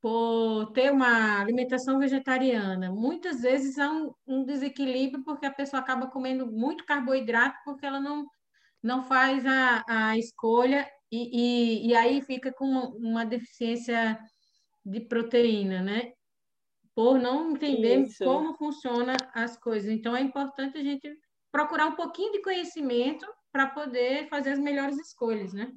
[0.00, 6.06] por ter uma alimentação vegetariana, muitas vezes há um, um desequilíbrio porque a pessoa acaba
[6.06, 8.26] comendo muito carboidrato porque ela não,
[8.82, 14.18] não faz a, a escolha e, e, e aí fica com uma, uma deficiência
[14.84, 16.12] de proteína, né?
[16.94, 18.24] Por não entender Isso.
[18.24, 19.90] como funcionam as coisas.
[19.90, 21.08] Então, é importante a gente
[21.50, 25.72] procurar um pouquinho de conhecimento para poder fazer as melhores escolhas, né?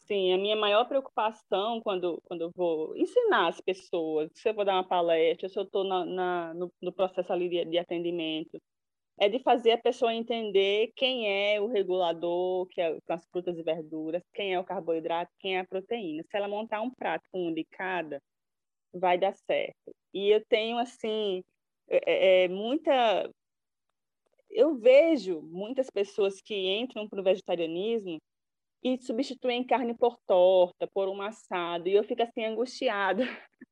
[0.00, 4.64] Sim, a minha maior preocupação quando, quando eu vou ensinar as pessoas, se eu vou
[4.64, 8.60] dar uma palestra, se eu estou no, no, processo ali de, de atendimento,
[9.18, 13.56] é de fazer a pessoa entender quem é o regulador, que é com as frutas
[13.56, 16.24] e verduras, quem é o carboidrato, quem é a proteína.
[16.24, 18.20] Se ela montar um prato com um de cada,
[18.92, 19.94] vai dar certo.
[20.12, 21.44] E eu tenho, assim,
[21.88, 23.30] é, é, muita
[24.52, 28.18] eu vejo muitas pessoas que entram para o vegetarianismo
[28.82, 33.22] e substituem carne por torta, por um assado, e eu fico assim angustiada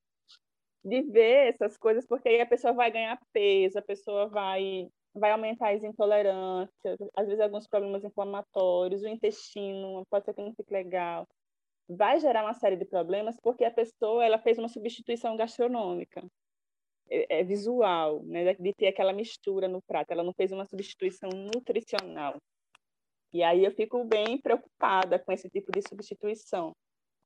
[0.84, 5.32] de ver essas coisas, porque aí a pessoa vai ganhar peso, a pessoa vai vai
[5.32, 10.72] aumentar as intolerâncias, às vezes alguns problemas inflamatórios, o intestino pode ser que não fique
[10.72, 11.26] legal.
[11.88, 16.22] Vai gerar uma série de problemas porque a pessoa ela fez uma substituição gastronômica.
[17.10, 20.12] É, é, visual, né, de ter aquela mistura no prato.
[20.12, 22.36] Ela não fez uma substituição nutricional.
[23.32, 26.72] E aí eu fico bem preocupada com esse tipo de substituição.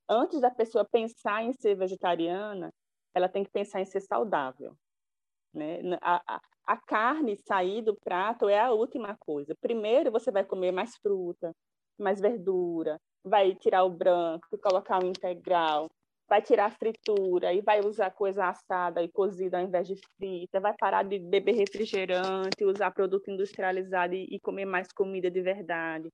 [0.08, 2.72] Antes da pessoa pensar em ser vegetariana,
[3.14, 4.74] ela tem que pensar em ser saudável.
[5.52, 5.80] Né?
[6.00, 9.54] A, a, a carne sair do prato é a última coisa.
[9.60, 11.52] Primeiro você vai comer mais fruta,
[11.98, 15.90] mais verdura, vai tirar o branco, colocar o integral,
[16.28, 20.60] vai tirar a fritura e vai usar coisa assada e cozida ao invés de frita,
[20.60, 26.08] vai parar de beber refrigerante, usar produto industrializado e, e comer mais comida de verdade.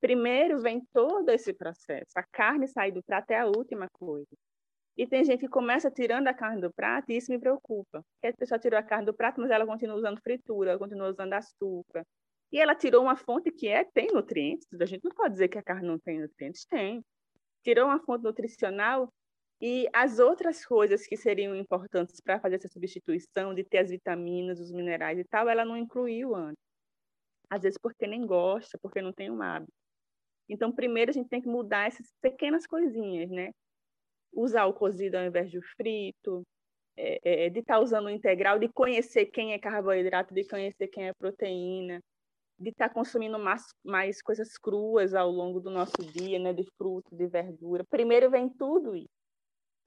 [0.00, 2.12] Primeiro vem todo esse processo.
[2.16, 4.28] A carne sair do prato é a última coisa.
[4.96, 8.02] E tem gente que começa tirando a carne do prato e isso me preocupa.
[8.14, 11.08] Porque a pessoa tirou a carne do prato, mas ela continua usando fritura, ela continua
[11.08, 12.04] usando açúcar.
[12.50, 14.66] E ela tirou uma fonte que é tem nutrientes.
[14.80, 17.04] A gente não pode dizer que a carne não tem nutrientes, tem.
[17.62, 19.12] Tirou uma fonte nutricional
[19.60, 24.60] e as outras coisas que seriam importantes para fazer essa substituição, de ter as vitaminas,
[24.60, 26.62] os minerais e tal, ela não incluiu antes.
[27.50, 29.72] Às vezes porque nem gosta, porque não tem um hábito.
[30.48, 33.52] Então, primeiro a gente tem que mudar essas pequenas coisinhas, né?
[34.32, 36.42] usar o cozido ao invés do frito,
[36.96, 40.88] é, é, de estar tá usando o integral, de conhecer quem é carboidrato, de conhecer
[40.88, 42.00] quem é proteína,
[42.58, 46.64] de estar tá consumindo mais, mais coisas cruas ao longo do nosso dia, né, de
[46.76, 47.84] fruta, de verdura.
[47.88, 49.17] Primeiro vem tudo isso.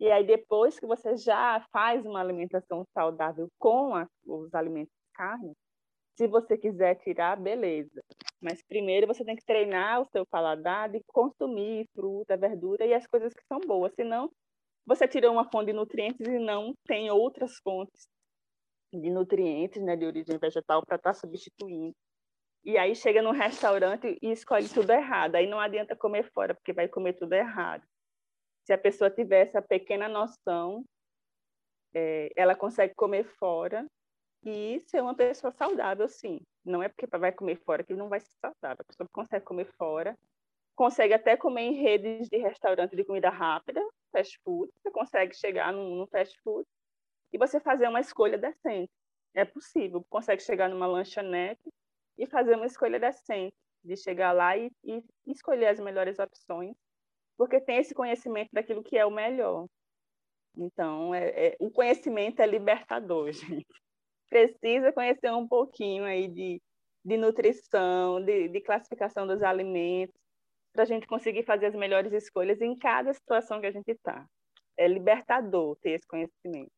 [0.01, 5.13] E aí depois que você já faz uma alimentação saudável com a, os alimentos de
[5.13, 5.53] carne,
[6.17, 8.01] se você quiser tirar, beleza.
[8.41, 13.05] Mas primeiro você tem que treinar o seu paladar de consumir fruta, verdura e as
[13.05, 13.93] coisas que são boas.
[13.93, 14.27] Senão,
[14.87, 18.07] você tirou uma fonte de nutrientes e não tem outras fontes
[18.91, 21.95] de nutrientes, né, de origem vegetal para estar tá substituindo.
[22.63, 25.35] E aí chega no restaurante e escolhe tudo errado.
[25.35, 27.83] Aí não adianta comer fora, porque vai comer tudo errado.
[28.63, 30.85] Se a pessoa tiver essa pequena noção,
[31.93, 33.85] é, ela consegue comer fora
[34.43, 36.39] e ser uma pessoa saudável, sim.
[36.63, 38.77] Não é porque vai comer fora que não vai ser saudável.
[38.79, 40.17] A pessoa consegue comer fora,
[40.75, 44.71] consegue até comer em redes de restaurante de comida rápida, fast food.
[44.77, 46.67] Você consegue chegar num, fast food
[47.33, 48.91] e você fazer uma escolha decente.
[49.33, 50.05] É possível.
[50.09, 51.71] Consegue chegar numa lanchonete
[52.17, 56.75] e fazer uma escolha decente, de chegar lá e, e escolher as melhores opções,
[57.41, 59.65] porque tem esse conhecimento daquilo que é o melhor.
[60.55, 63.65] Então, é, é, o conhecimento é libertador, gente
[64.29, 66.61] precisa conhecer um pouquinho aí de,
[67.03, 70.13] de nutrição, de, de classificação dos alimentos,
[70.71, 74.23] para a gente conseguir fazer as melhores escolhas em cada situação que a gente está.
[74.77, 76.71] É libertador ter esse conhecimento.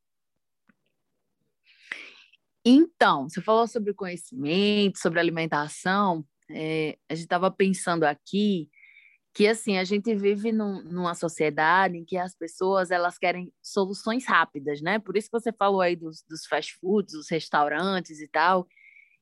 [2.64, 6.26] Então, você falou sobre conhecimento, sobre alimentação.
[6.50, 8.70] É, a gente estava pensando aqui
[9.34, 14.26] que assim a gente vive num, numa sociedade em que as pessoas elas querem soluções
[14.28, 15.00] rápidas, né?
[15.00, 18.68] Por isso que você falou aí dos, dos fast foods, dos restaurantes e tal.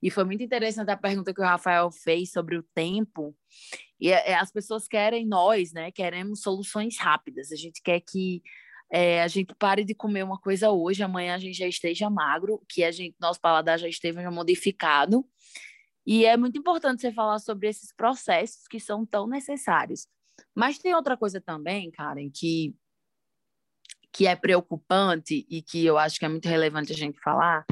[0.03, 3.35] E foi muito interessante a pergunta que o Rafael fez sobre o tempo.
[3.99, 5.91] E é, é as pessoas querem nós, né?
[5.91, 7.51] Queremos soluções rápidas.
[7.51, 8.41] A gente quer que
[8.91, 12.61] é, a gente pare de comer uma coisa hoje, amanhã a gente já esteja magro,
[12.67, 15.25] que a gente nosso paladar já esteja modificado
[16.05, 20.07] e é muito importante você falar sobre esses processos que são tão necessários.
[20.55, 22.75] Mas tem outra coisa também, Karen, que,
[24.11, 27.65] que é preocupante e que eu acho que é muito relevante a gente falar,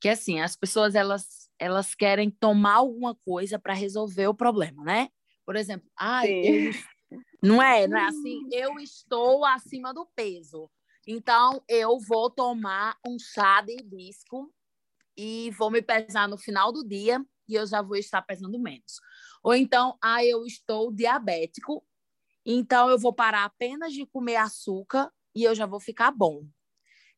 [0.00, 4.84] que é assim, as pessoas elas, elas querem tomar alguma coisa para resolver o problema,
[4.84, 5.08] né?
[5.44, 6.70] Por exemplo, ah, eu,
[7.42, 10.70] não é, não é assim, eu estou acima do peso.
[11.06, 14.52] Então eu vou tomar um chá de hibisco
[15.16, 17.20] e vou me pesar no final do dia
[17.52, 19.00] e eu já vou estar pesando menos.
[19.42, 21.84] Ou então, ah, eu estou diabético,
[22.44, 26.46] então eu vou parar apenas de comer açúcar e eu já vou ficar bom.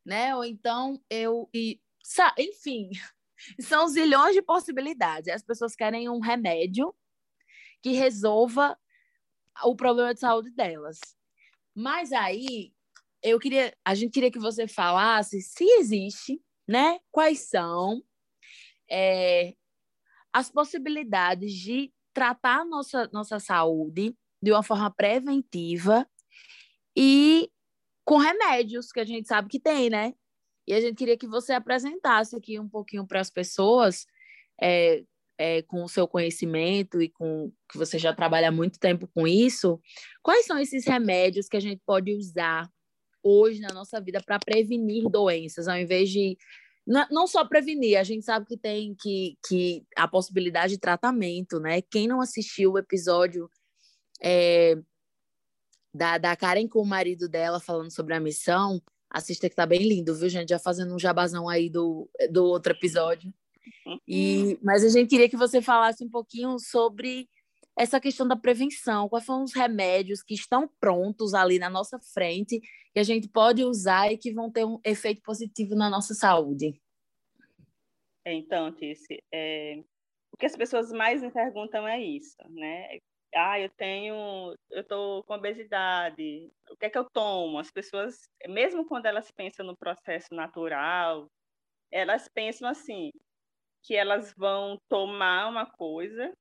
[0.05, 0.35] Né?
[0.37, 1.81] Ou então eu e
[2.39, 2.91] enfim,
[3.61, 5.33] são zilhões de possibilidades.
[5.33, 6.95] As pessoas querem um remédio
[7.83, 8.79] que resolva
[9.63, 10.99] o problema de saúde delas.
[11.75, 12.73] Mas aí
[13.23, 16.99] eu queria, a gente queria que você falasse se existe, né?
[17.11, 18.03] Quais são
[18.91, 19.55] é,
[20.35, 26.07] as possibilidades de tratar a nossa, nossa saúde de uma forma preventiva
[26.97, 27.49] e
[28.05, 30.13] com remédios que a gente sabe que tem, né?
[30.67, 34.07] E a gente queria que você apresentasse aqui um pouquinho para as pessoas,
[34.61, 35.05] é,
[35.39, 39.27] é, com o seu conhecimento e com que você já trabalha há muito tempo com
[39.27, 39.81] isso,
[40.23, 42.69] quais são esses remédios que a gente pode usar
[43.23, 46.37] hoje na nossa vida para prevenir doenças, ao invés de
[46.87, 51.81] não só prevenir, a gente sabe que tem que, que a possibilidade de tratamento, né?
[51.81, 53.49] Quem não assistiu o episódio
[54.23, 54.77] é,
[55.95, 59.87] da, da Karen com o marido dela falando sobre a missão, assista que tá bem
[59.87, 60.51] lindo, viu, gente?
[60.51, 63.33] Já fazendo um jabazão aí do, do outro episódio.
[64.07, 67.29] E, mas a gente queria que você falasse um pouquinho sobre
[67.77, 72.61] essa questão da prevenção, quais são os remédios que estão prontos ali na nossa frente
[72.93, 76.81] que a gente pode usar e que vão ter um efeito positivo na nossa saúde.
[78.25, 79.83] Então, Tice, é,
[80.33, 82.99] o que as pessoas mais me perguntam é isso, né?
[83.35, 87.59] Ah, eu tenho, eu estou com obesidade, o que é que eu tomo?
[87.59, 91.29] As pessoas, mesmo quando elas pensam no processo natural,
[91.91, 93.11] elas pensam assim,
[93.83, 96.33] que elas vão tomar uma coisa,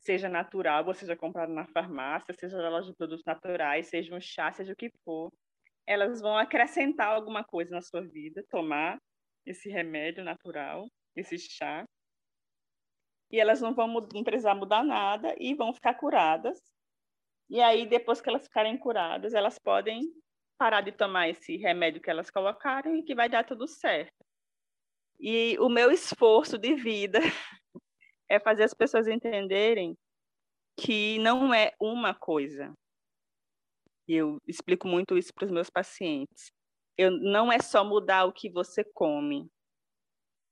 [0.00, 4.20] seja natural, ou seja comprado na farmácia, seja na loja de produtos naturais, seja um
[4.20, 5.30] chá, seja o que for,
[5.86, 8.98] elas vão acrescentar alguma coisa na sua vida, tomar
[9.46, 10.86] esse remédio natural,
[11.16, 11.84] esse chá,
[13.30, 16.58] e elas não vão não precisar mudar nada e vão ficar curadas.
[17.48, 20.02] E aí, depois que elas ficarem curadas, elas podem
[20.58, 24.24] parar de tomar esse remédio que elas colocaram e que vai dar tudo certo.
[25.18, 27.18] E o meu esforço de vida
[28.30, 29.98] é fazer as pessoas entenderem
[30.78, 32.72] que não é uma coisa.
[34.06, 36.52] Eu explico muito isso para os meus pacientes.
[36.96, 39.50] Eu, não é só mudar o que você come,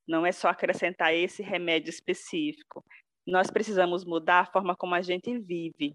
[0.06, 2.84] não é só acrescentar esse remédio específico.
[3.26, 5.94] Nós precisamos mudar a forma como a gente vive.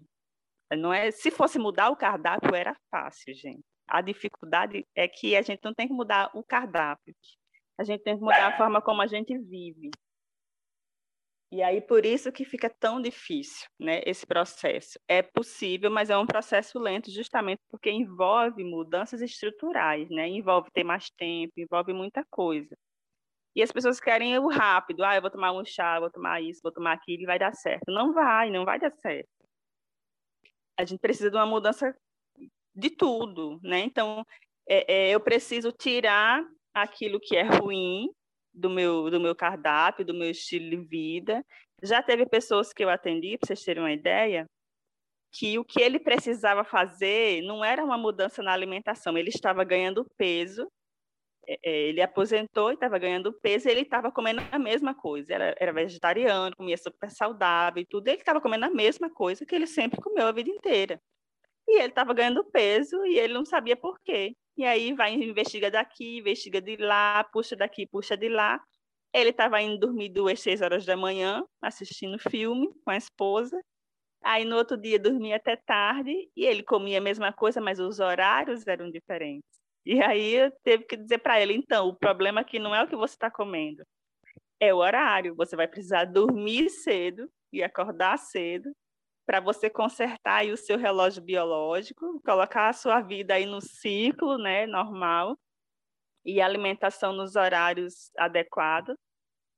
[0.72, 3.62] Não é, se fosse mudar o cardápio era fácil, gente.
[3.86, 7.14] A dificuldade é que a gente não tem que mudar o cardápio.
[7.78, 9.90] A gente tem que mudar a forma como a gente vive.
[11.52, 14.98] E aí por isso que fica tão difícil, né, esse processo.
[15.06, 20.26] É possível, mas é um processo lento justamente porque envolve mudanças estruturais, né?
[20.28, 22.76] Envolve ter mais tempo, envolve muita coisa.
[23.54, 25.04] E as pessoas querem o rápido.
[25.04, 27.54] Ah, eu vou tomar um chá, vou tomar isso, vou tomar aquilo e vai dar
[27.54, 27.84] certo.
[27.88, 29.28] Não vai, não vai dar certo.
[30.76, 31.94] A gente precisa de uma mudança
[32.74, 33.80] de tudo, né?
[33.80, 34.24] Então,
[34.68, 38.08] é, é, eu preciso tirar aquilo que é ruim
[38.54, 41.44] do meu, do meu cardápio, do meu estilo de vida.
[41.82, 44.46] Já teve pessoas que eu atendi, para vocês terem uma ideia,
[45.32, 50.06] que o que ele precisava fazer não era uma mudança na alimentação, ele estava ganhando
[50.16, 50.68] peso
[51.46, 55.34] é, é, ele aposentou e estava ganhando peso, e ele estava comendo a mesma coisa.
[55.34, 58.08] Era, era vegetariano, comia super saudável e tudo.
[58.08, 61.00] Ele estava comendo a mesma coisa que ele sempre comeu a vida inteira.
[61.68, 64.34] E ele estava ganhando peso e ele não sabia por quê.
[64.56, 68.60] E aí vai investiga daqui, investiga de lá, puxa daqui, puxa de lá.
[69.12, 73.60] Ele estava indo dormir duas, seis horas da manhã, assistindo filme com a esposa.
[74.22, 78.00] Aí no outro dia dormia até tarde e ele comia a mesma coisa, mas os
[78.00, 79.48] horários eram diferentes.
[79.84, 82.88] E aí eu teve que dizer para ele, então, o problema aqui não é o
[82.88, 83.84] que você está comendo,
[84.60, 85.34] é o horário.
[85.36, 88.70] Você vai precisar dormir cedo e acordar cedo
[89.26, 94.38] para você consertar aí o seu relógio biológico, colocar a sua vida aí no ciclo,
[94.38, 95.36] né, normal,
[96.24, 98.96] e alimentação nos horários adequados.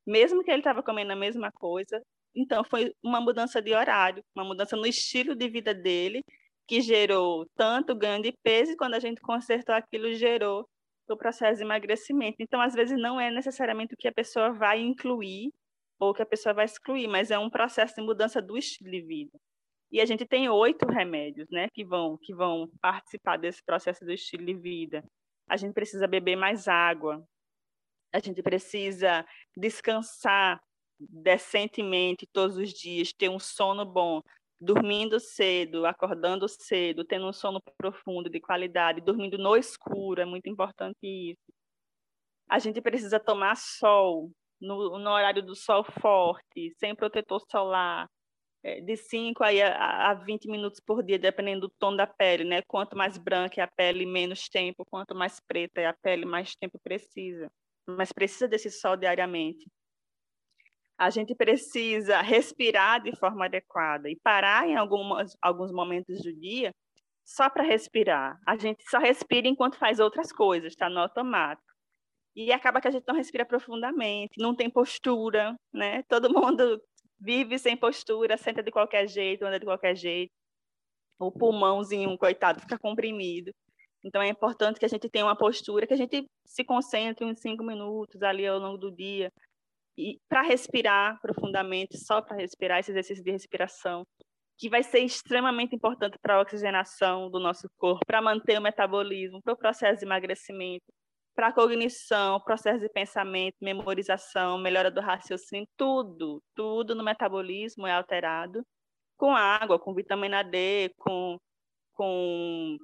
[0.06, 2.00] Mesmo que ele estava comendo a mesma coisa,
[2.34, 6.22] então foi uma mudança de horário, uma mudança no estilo de vida dele
[6.68, 10.68] que gerou tanto ganho de peso e quando a gente consertou aquilo gerou
[11.08, 12.36] o processo de emagrecimento.
[12.40, 15.52] Então, às vezes não é necessariamente o que a pessoa vai incluir
[15.98, 19.00] ou que a pessoa vai excluir, mas é um processo de mudança do estilo de
[19.02, 19.38] vida.
[19.90, 24.12] E a gente tem oito remédios, né, que vão que vão participar desse processo do
[24.12, 25.04] estilo de vida.
[25.48, 27.24] A gente precisa beber mais água.
[28.12, 29.24] A gente precisa
[29.56, 30.60] descansar
[30.98, 34.22] decentemente todos os dias, ter um sono bom
[34.60, 40.48] dormindo cedo, acordando cedo, tendo um sono profundo, de qualidade, dormindo no escuro, é muito
[40.48, 41.52] importante isso.
[42.48, 44.30] A gente precisa tomar sol
[44.60, 48.08] no, no horário do sol forte, sem protetor solar,
[48.80, 52.62] de 5 a, a 20 minutos por dia, dependendo do tom da pele, né?
[52.62, 56.54] Quanto mais branca é a pele, menos tempo, quanto mais preta é a pele, mais
[56.56, 57.50] tempo precisa.
[57.86, 59.66] Mas precisa desse sol diariamente
[60.98, 66.74] a gente precisa respirar de forma adequada e parar em algumas, alguns momentos do dia
[67.24, 68.38] só para respirar.
[68.46, 71.66] A gente só respira enquanto faz outras coisas, está no automático.
[72.34, 76.02] E acaba que a gente não respira profundamente, não tem postura, né?
[76.04, 76.80] Todo mundo
[77.18, 80.32] vive sem postura, senta de qualquer jeito, anda de qualquer jeito.
[81.18, 83.52] O pulmãozinho, coitado, fica comprimido.
[84.04, 87.40] Então é importante que a gente tenha uma postura, que a gente se concentre uns
[87.40, 89.32] cinco minutos ali ao longo do dia,
[89.98, 94.04] e para respirar profundamente, só para respirar, esse exercício de respiração,
[94.58, 99.40] que vai ser extremamente importante para a oxigenação do nosso corpo, para manter o metabolismo,
[99.42, 100.84] para o processo de emagrecimento,
[101.36, 108.66] para cognição, processo de pensamento, memorização, melhora do raciocínio, tudo, tudo no metabolismo é alterado
[109.18, 111.38] com água, com vitamina D, com,
[111.92, 112.78] com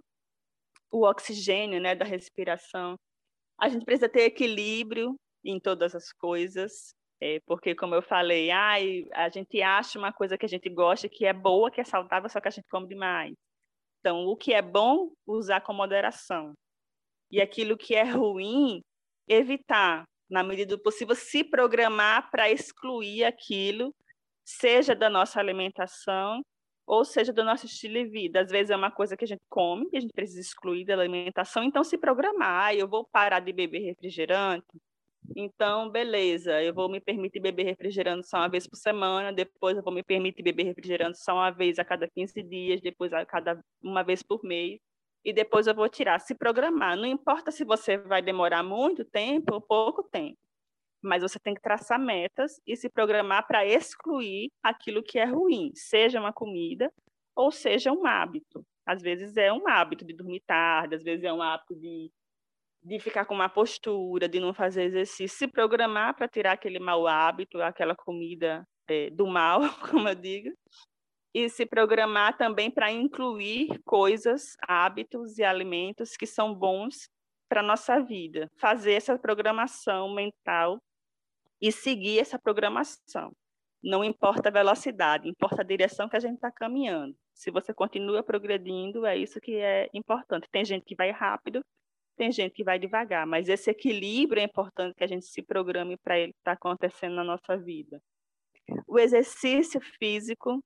[0.90, 2.98] o oxigênio né, da respiração.
[3.58, 9.04] A gente precisa ter equilíbrio em todas as coisas, é, porque, como eu falei, ai,
[9.14, 12.28] a gente acha uma coisa que a gente gosta, que é boa, que é saudável,
[12.28, 13.34] só que a gente come demais.
[14.00, 16.54] Então, o que é bom, usar com moderação.
[17.32, 18.82] E aquilo que é ruim,
[19.26, 20.04] evitar.
[20.30, 23.94] na medida do possível, se programar para excluir aquilo,
[24.44, 26.42] seja da nossa alimentação,
[26.86, 28.40] ou seja do nosso estilo de vida.
[28.40, 30.94] Às vezes é uma coisa que a gente come, e a gente precisa excluir da
[30.94, 34.66] alimentação, então se programar, eu vou parar de beber refrigerante,
[35.36, 39.82] então, beleza, eu vou me permitir beber refrigerante só uma vez por semana, depois eu
[39.82, 43.62] vou me permitir beber refrigerante só uma vez a cada 15 dias, depois a cada
[43.82, 44.80] uma vez por mês,
[45.24, 46.18] e depois eu vou tirar.
[46.18, 50.38] Se programar, não importa se você vai demorar muito tempo ou pouco tempo,
[51.02, 55.72] mas você tem que traçar metas e se programar para excluir aquilo que é ruim,
[55.74, 56.92] seja uma comida
[57.34, 58.64] ou seja um hábito.
[58.86, 62.10] Às vezes é um hábito de dormir tarde, às vezes é um hábito de
[62.82, 67.06] de ficar com uma postura, de não fazer exercício, se programar para tirar aquele mau
[67.06, 70.50] hábito, aquela comida é, do mal, como eu digo,
[71.34, 77.08] e se programar também para incluir coisas, hábitos e alimentos que são bons
[77.48, 78.50] para nossa vida.
[78.58, 80.78] Fazer essa programação mental
[81.60, 83.32] e seguir essa programação.
[83.82, 87.16] Não importa a velocidade, importa a direção que a gente está caminhando.
[87.34, 90.48] Se você continua progredindo, é isso que é importante.
[90.52, 91.60] Tem gente que vai rápido,
[92.16, 95.96] tem gente que vai devagar, mas esse equilíbrio é importante que a gente se programe
[95.96, 98.00] para ele estar tá acontecendo na nossa vida.
[98.86, 100.62] O exercício físico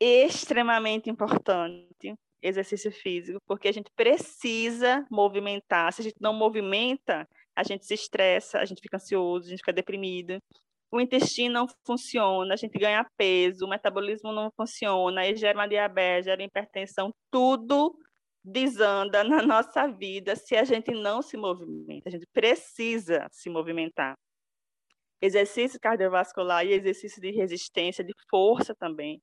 [0.00, 5.92] extremamente importante, exercício físico, porque a gente precisa movimentar.
[5.92, 9.58] Se a gente não movimenta, a gente se estressa, a gente fica ansioso, a gente
[9.58, 10.38] fica deprimido.
[10.90, 15.66] O intestino não funciona, a gente ganha peso, o metabolismo não funciona, aí gera uma
[15.68, 17.94] diabetes, gera hipertensão, tudo
[18.42, 22.08] desanda na nossa vida se a gente não se movimenta.
[22.08, 24.14] A gente precisa se movimentar.
[25.20, 29.20] Exercício cardiovascular e exercício de resistência, de força também.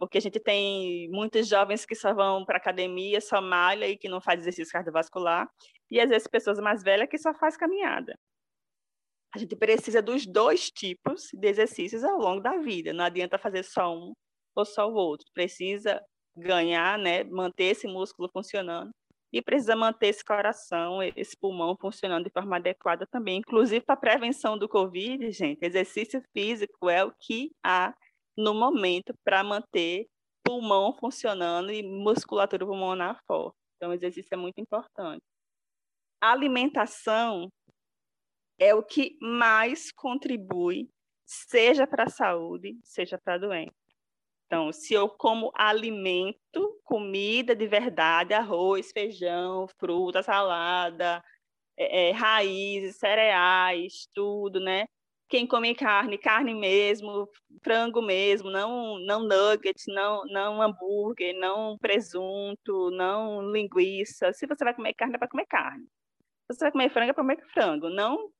[0.00, 4.08] Porque a gente tem muitos jovens que só vão para academia, só malha e que
[4.08, 5.46] não faz exercício cardiovascular.
[5.90, 8.18] E às vezes pessoas mais velhas que só faz caminhada.
[9.34, 12.94] A gente precisa dos dois tipos de exercícios ao longo da vida.
[12.94, 14.12] Não adianta fazer só um
[14.56, 15.26] ou só o outro.
[15.34, 16.00] Precisa
[16.34, 18.90] ganhar, né, manter esse músculo funcionando
[19.32, 23.38] e precisa manter esse coração, esse pulmão funcionando de forma adequada também.
[23.38, 27.94] Inclusive para prevenção do Covid, gente, exercício físico é o que há
[28.40, 30.06] no momento para manter
[30.44, 33.56] pulmão funcionando e musculatura pulmonar forte.
[33.76, 35.22] Então, o exercício é muito importante.
[36.20, 37.48] A alimentação
[38.58, 40.88] é o que mais contribui,
[41.24, 43.74] seja para a saúde, seja para a doença.
[44.46, 51.22] Então, se eu como alimento, comida de verdade, arroz, feijão, fruta, salada,
[51.78, 54.86] é, é, raízes, cereais, tudo, né?
[55.30, 57.28] Quem come carne, carne mesmo,
[57.62, 64.32] frango mesmo, não, não nuggets, não, não hambúrguer, não presunto, não linguiça.
[64.32, 65.84] Se você vai comer carne, é para comer carne.
[66.50, 67.88] Se você vai comer frango, é para comer frango.
[67.88, 68.30] Não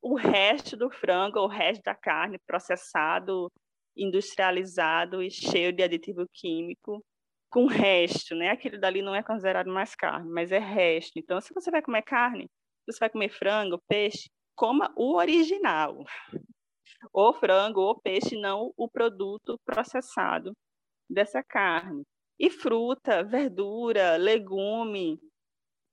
[0.00, 3.50] o resto do frango, o resto da carne processado,
[3.96, 7.04] industrializado e cheio de aditivo químico,
[7.50, 8.50] com resto, né?
[8.50, 11.18] Aquilo dali não é considerado mais carne, mas é resto.
[11.18, 12.48] Então, se você vai comer carne,
[12.86, 16.04] você vai comer frango, peixe, coma o original.
[17.12, 20.52] O frango ou peixe, não o produto processado
[21.08, 22.02] dessa carne.
[22.38, 25.18] E fruta, verdura, legume,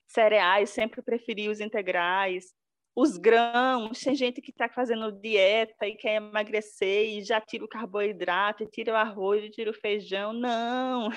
[0.07, 2.53] cereais, sempre preferi os integrais,
[2.95, 7.67] os grãos, tem gente que está fazendo dieta e quer emagrecer e já tira o
[7.69, 10.33] carboidrato, tira o arroz, tira o feijão.
[10.33, 11.09] Não!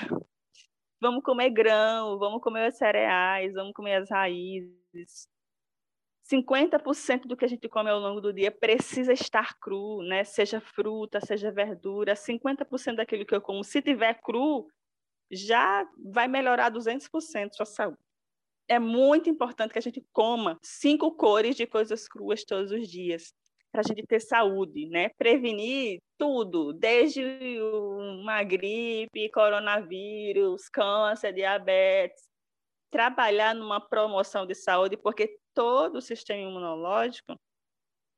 [1.01, 5.29] Vamos comer grão, vamos comer os cereais, vamos comer as raízes.
[6.31, 10.25] 50% do que a gente come ao longo do dia precisa estar cru, né?
[10.25, 12.15] Seja fruta, seja verdura.
[12.15, 14.69] 50% daquilo que eu como, se tiver cru,
[15.31, 18.09] já vai melhorar 200% a sua saúde
[18.69, 23.33] é muito importante que a gente coma cinco cores de coisas cruas todos os dias,
[23.73, 25.09] para a gente ter saúde, né?
[25.11, 27.23] Prevenir tudo, desde
[28.23, 32.28] uma gripe, coronavírus, câncer, diabetes.
[32.91, 37.37] Trabalhar numa promoção de saúde, porque todo o sistema imunológico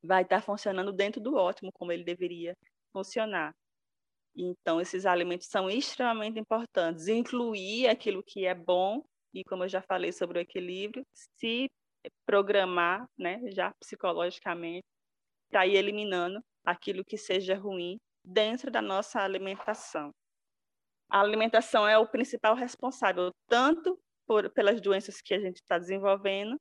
[0.03, 2.55] vai estar funcionando dentro do ótimo, como ele deveria
[2.93, 3.53] funcionar.
[4.35, 7.07] Então, esses alimentos são extremamente importantes.
[7.07, 9.03] Incluir aquilo que é bom
[9.33, 11.03] e como eu já falei sobre o equilíbrio,
[11.37, 11.69] se
[12.25, 14.83] programar, né, já psicologicamente,
[15.49, 20.11] para ir eliminando aquilo que seja ruim dentro da nossa alimentação.
[21.09, 23.99] A alimentação é o principal responsável tanto
[24.31, 26.55] por, pelas doenças que a gente está desenvolvendo,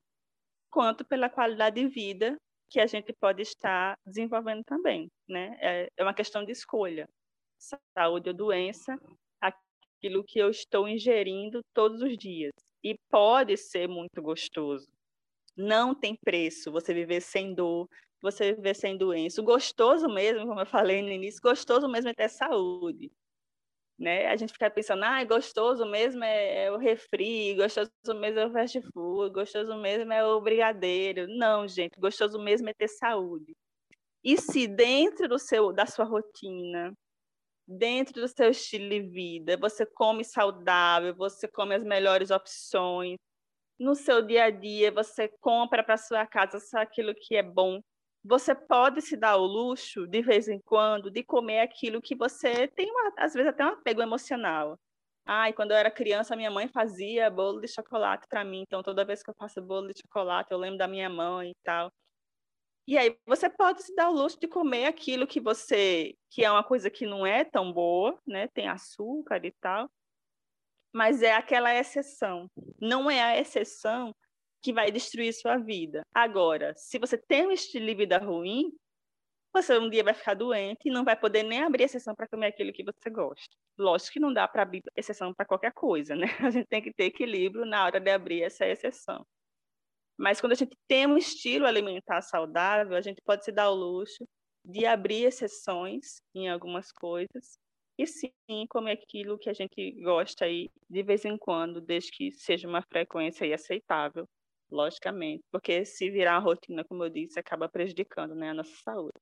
[0.73, 2.37] quanto pela qualidade de vida
[2.69, 5.57] que a gente pode estar desenvolvendo também, né?
[5.61, 7.09] É, é uma questão de escolha,
[7.97, 8.99] saúde ou doença,
[9.41, 12.51] aquilo que eu estou ingerindo todos os dias.
[12.83, 14.89] E pode ser muito gostoso.
[15.57, 17.89] Não tem preço você viver sem dor,
[18.21, 19.41] você viver sem doença.
[19.41, 23.13] O gostoso mesmo, como eu falei no início, gostoso mesmo é ter saúde.
[24.01, 24.29] Né?
[24.29, 28.53] A gente fica pensando, ah, gostoso mesmo é, é, o refri, gostoso mesmo é o
[28.53, 31.27] fast food, gostoso mesmo é o brigadeiro.
[31.29, 33.55] Não, gente, gostoso mesmo é ter saúde.
[34.25, 36.95] E se dentro do seu, da sua rotina,
[37.69, 43.19] dentro do seu estilo de vida, você come saudável, você come as melhores opções,
[43.79, 47.81] no seu dia a dia você compra para sua casa só aquilo que é bom.
[48.23, 52.69] Você pode se dar o luxo, de vez em quando, de comer aquilo que você
[52.69, 54.79] tem, uma, às vezes, até um apego emocional.
[55.25, 59.05] Ai, quando eu era criança, minha mãe fazia bolo de chocolate para mim, então toda
[59.05, 61.91] vez que eu faço bolo de chocolate, eu lembro da minha mãe e tal.
[62.87, 66.51] E aí você pode se dar o luxo de comer aquilo que você, que é
[66.51, 68.49] uma coisa que não é tão boa, né?
[68.49, 69.89] Tem açúcar e tal,
[70.93, 72.51] mas é aquela exceção.
[72.81, 74.15] Não é a exceção
[74.63, 76.03] que vai destruir sua vida.
[76.15, 78.73] Agora, se você tem um estilo de vida ruim,
[79.53, 82.49] você um dia vai ficar doente e não vai poder nem abrir exceção para comer
[82.49, 83.57] aquilo que você gosta.
[83.77, 86.27] Lógico que não dá para abrir exceção para qualquer coisa, né?
[86.49, 89.27] A gente tem que ter equilíbrio na hora de abrir essa exceção.
[90.17, 93.75] Mas quando a gente tem um estilo alimentar saudável, a gente pode se dar o
[93.75, 94.29] luxo
[94.63, 97.59] de abrir exceções em algumas coisas
[97.99, 98.31] e sim
[98.69, 102.83] comer aquilo que a gente gosta aí de vez em quando, desde que seja uma
[102.83, 104.29] frequência aceitável,
[104.71, 109.19] logicamente, porque se virar rotina, como eu disse, acaba prejudicando né, a nossa saúde.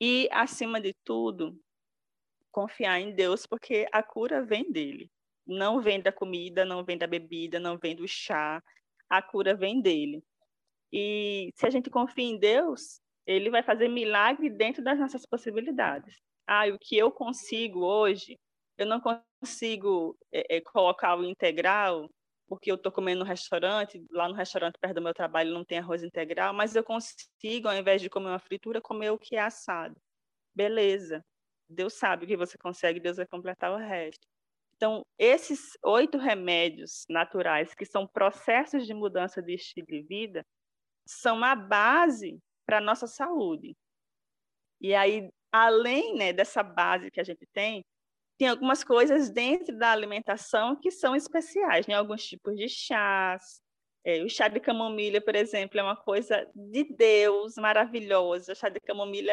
[0.00, 1.58] E, acima de tudo,
[2.50, 5.10] confiar em Deus, porque a cura vem dele.
[5.46, 8.62] Não vem da comida, não vem da bebida, não vem do chá,
[9.08, 10.22] a cura vem dele.
[10.92, 16.16] E se a gente confia em Deus, ele vai fazer milagre dentro das nossas possibilidades
[16.50, 18.36] ah, o que eu consigo hoje,
[18.76, 22.10] eu não consigo é, é, colocar o integral,
[22.50, 25.78] porque eu estou comendo no restaurante, lá no restaurante perto do meu trabalho não tem
[25.78, 29.40] arroz integral, mas eu consigo, ao invés de comer uma fritura, comer o que é
[29.40, 29.96] assado.
[30.52, 31.24] Beleza.
[31.68, 34.26] Deus sabe o que você consegue, Deus vai completar o resto.
[34.74, 40.44] Então, esses oito remédios naturais, que são processos de mudança de estilo de vida,
[41.06, 43.76] são a base para a nossa saúde.
[44.80, 47.84] E aí, além né, dessa base que a gente tem,
[48.40, 51.92] tem algumas coisas dentro da alimentação que são especiais, né?
[51.92, 53.60] Alguns tipos de chás.
[54.02, 58.52] É, o chá de camomila, por exemplo, é uma coisa de Deus maravilhosa.
[58.52, 59.30] O chá de camomila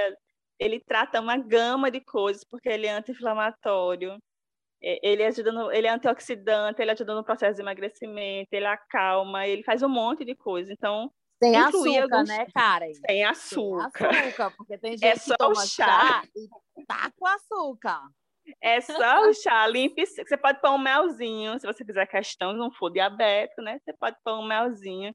[0.60, 4.22] ele trata uma gama de coisas, porque ele é anti-inflamatório,
[4.84, 9.48] é, ele ajuda no, ele é antioxidante, ele ajuda no processo de emagrecimento, ele acalma,
[9.48, 10.70] ele faz um monte de coisa.
[10.74, 11.10] Então,
[11.42, 12.28] sem açúcar, alguns...
[12.28, 12.94] né, Karen?
[12.94, 14.12] Sem açúcar.
[14.12, 15.86] Sem açúcar, porque tem é gente é só que toma chá.
[15.86, 16.24] chá
[16.76, 18.02] e tá com açúcar.
[18.62, 19.96] É só o chá limpo.
[20.00, 23.80] Você pode pôr um melzinho, se você fizer questão, não for diabético, né?
[23.84, 25.14] Você pode pôr um melzinho.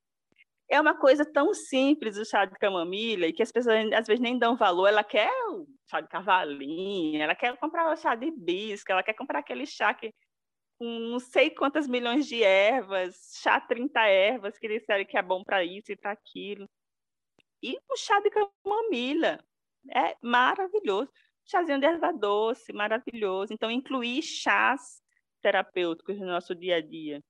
[0.71, 4.21] É uma coisa tão simples o chá de camomila e que as pessoas às vezes
[4.21, 4.87] nem dão valor.
[4.89, 9.15] Ela quer o chá de cavalinho, ela quer comprar o chá de bisca, ela quer
[9.15, 10.13] comprar aquele chá que
[10.79, 15.45] com não sei quantas milhões de ervas, chá 30 ervas, que disseram que é bom
[15.45, 16.69] para isso e para aquilo.
[17.63, 19.39] E o chá de camomila
[19.95, 21.11] é maravilhoso.
[21.45, 23.53] Chazinho de erva doce, maravilhoso.
[23.53, 25.03] Então, incluir chás
[25.41, 27.23] terapêuticos no nosso dia a dia.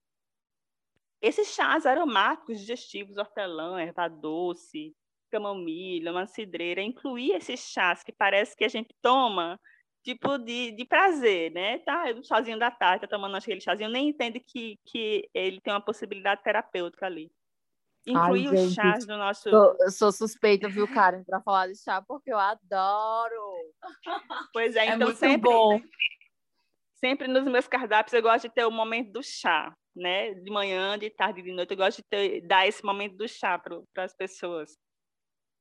[1.20, 4.94] Esses chás aromáticos, digestivos, hortelã, erva doce,
[5.30, 9.58] camomila, uma cidreira, incluir esses chás que parece que a gente toma
[10.02, 11.78] tipo de, de prazer, né?
[11.80, 15.72] Tá, o chazinho da tarde, tá tomando aquele chazinho, nem entende que, que ele tem
[15.72, 17.30] uma possibilidade terapêutica ali.
[18.06, 19.48] Incluir Ai, os chás do nosso.
[19.48, 23.72] Sou, eu sou suspeita, viu, Karen, para falar de chá, porque eu adoro.
[24.52, 25.80] Pois é, é então sempre, bom.
[26.94, 30.34] sempre nos meus cardápios eu gosto de ter o momento do chá, né?
[30.34, 33.56] De manhã, de tarde, de noite, eu gosto de ter, dar esse momento do chá
[33.58, 34.76] para as pessoas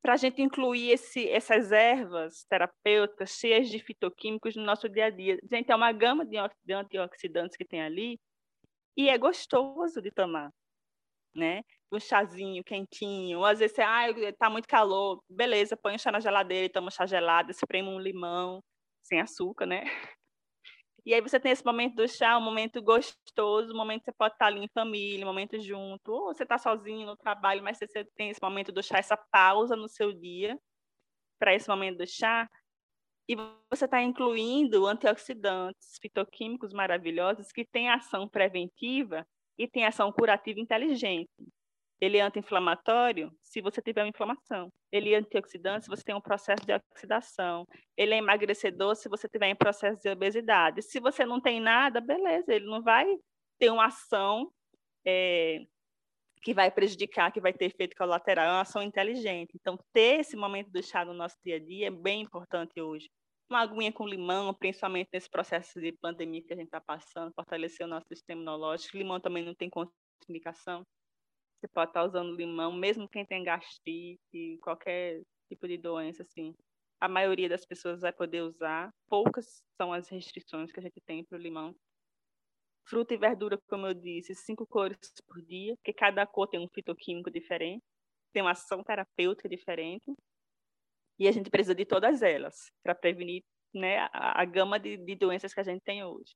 [0.02, 5.10] para a gente incluir esse, essas ervas terapêuticas cheias de fitoquímicos no nosso dia a
[5.12, 5.38] dia.
[5.50, 8.20] Gente, é uma gama de antioxidantes que tem ali
[8.98, 10.52] e é gostoso de tomar,
[11.36, 11.62] né?
[11.92, 14.06] Um chazinho quentinho, às vezes você, ah,
[14.40, 17.90] tá muito calor, beleza, põe o chá na geladeira e toma um chá gelado, espreme
[17.90, 18.62] um limão,
[19.04, 19.84] sem açúcar, né?
[21.06, 24.14] E aí você tem esse momento do chá, um momento gostoso, um momento que você
[24.18, 27.78] pode estar ali em família, um momento junto, ou você está sozinho no trabalho, mas
[27.80, 30.58] você tem esse momento do chá, essa pausa no seu dia
[31.40, 32.50] para esse momento do chá,
[33.30, 33.36] e
[33.72, 39.26] você está incluindo antioxidantes, fitoquímicos maravilhosos que têm ação preventiva
[39.58, 41.30] e têm ação curativa inteligente.
[42.02, 44.74] Ele é anti-inflamatório se você tiver uma inflamação.
[44.92, 47.68] Ele é antioxidante se você tem um processo de oxidação.
[47.96, 50.82] Ele é emagrecedor se você tiver um processo de obesidade.
[50.82, 53.06] Se você não tem nada, beleza, ele não vai
[53.60, 54.52] ter uma ação
[55.06, 55.60] é,
[56.42, 59.52] que vai prejudicar, que vai ter efeito colateral, é uma ação inteligente.
[59.56, 63.10] Então, ter esse momento do chá no nosso dia a dia é bem importante hoje.
[63.48, 67.86] Uma aguinha com limão, principalmente nesse processo de pandemia que a gente está passando, fortalecer
[67.86, 68.98] o nosso sistema imunológico.
[68.98, 70.84] Limão também não tem contraindicação.
[71.62, 76.56] Você pode estar tá usando limão, mesmo quem tem gastrite, qualquer tipo de doença, assim.
[77.00, 78.92] A maioria das pessoas vai poder usar.
[79.08, 81.76] Poucas são as restrições que a gente tem para o limão.
[82.84, 84.98] Fruta e verdura, como eu disse, cinco cores
[85.28, 87.84] por dia, porque cada cor tem um fitoquímico diferente,
[88.34, 90.12] tem uma ação terapêutica diferente,
[91.20, 95.16] e a gente precisa de todas elas para prevenir né, a, a gama de, de,
[95.16, 96.34] doenças que a gente tem hoje.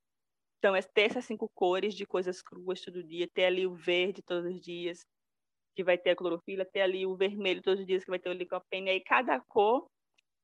[0.59, 4.21] Então, é ter essas cinco cores de coisas cruas todo dia, ter ali o verde
[4.21, 5.03] todos os dias,
[5.76, 8.30] que vai ter a clorofila, ter ali o vermelho todos os dias, que vai ter
[8.30, 9.88] o licopene, aí cada cor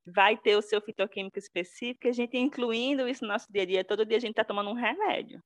[0.05, 3.86] vai ter o seu fitoquímico específico, a gente incluindo isso no nosso dia a dia,
[3.86, 5.41] todo dia a gente está tomando um remédio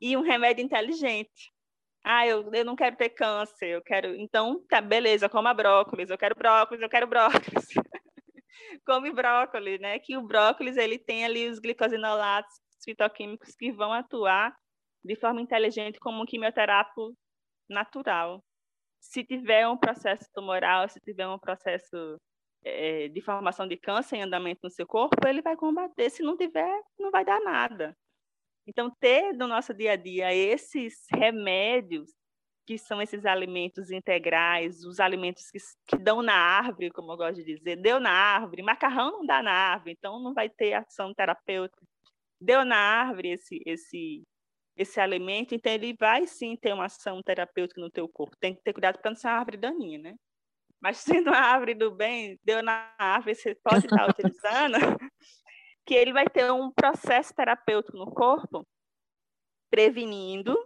[0.00, 1.52] e um remédio inteligente.
[2.04, 4.16] Ah, eu, eu não quero ter câncer, eu quero.
[4.16, 7.68] Então, tá, beleza, coma brócolis, eu quero brócolis, eu quero brócolis.
[8.84, 10.00] Come brócolis, né?
[10.00, 12.52] Que o brócolis ele tem ali os glicosinolatos
[12.84, 14.52] fitoquímicos que vão atuar
[15.04, 17.16] de forma inteligente como um quimioterápico
[17.72, 18.44] natural.
[19.00, 22.20] Se tiver um processo tumoral, se tiver um processo
[22.64, 26.10] é, de formação de câncer em andamento no seu corpo, ele vai combater.
[26.10, 27.96] Se não tiver, não vai dar nada.
[28.66, 32.10] Então, ter no nosso dia a dia esses remédios,
[32.64, 35.58] que são esses alimentos integrais, os alimentos que,
[35.88, 39.42] que dão na árvore, como eu gosto de dizer, deu na árvore, macarrão não dá
[39.42, 41.84] na árvore, então não vai ter ação terapêutica.
[42.40, 44.22] Deu na árvore esse, esse,
[44.76, 48.36] esse alimento, então ele vai sim ter uma ação terapêutica no teu corpo.
[48.40, 50.14] Tem que ter cuidado para não ser uma árvore daninha, né?
[50.80, 54.76] Mas sendo uma árvore do bem, deu na árvore, você pode estar utilizando,
[55.86, 58.66] que ele vai ter um processo terapêutico no corpo,
[59.70, 60.56] prevenindo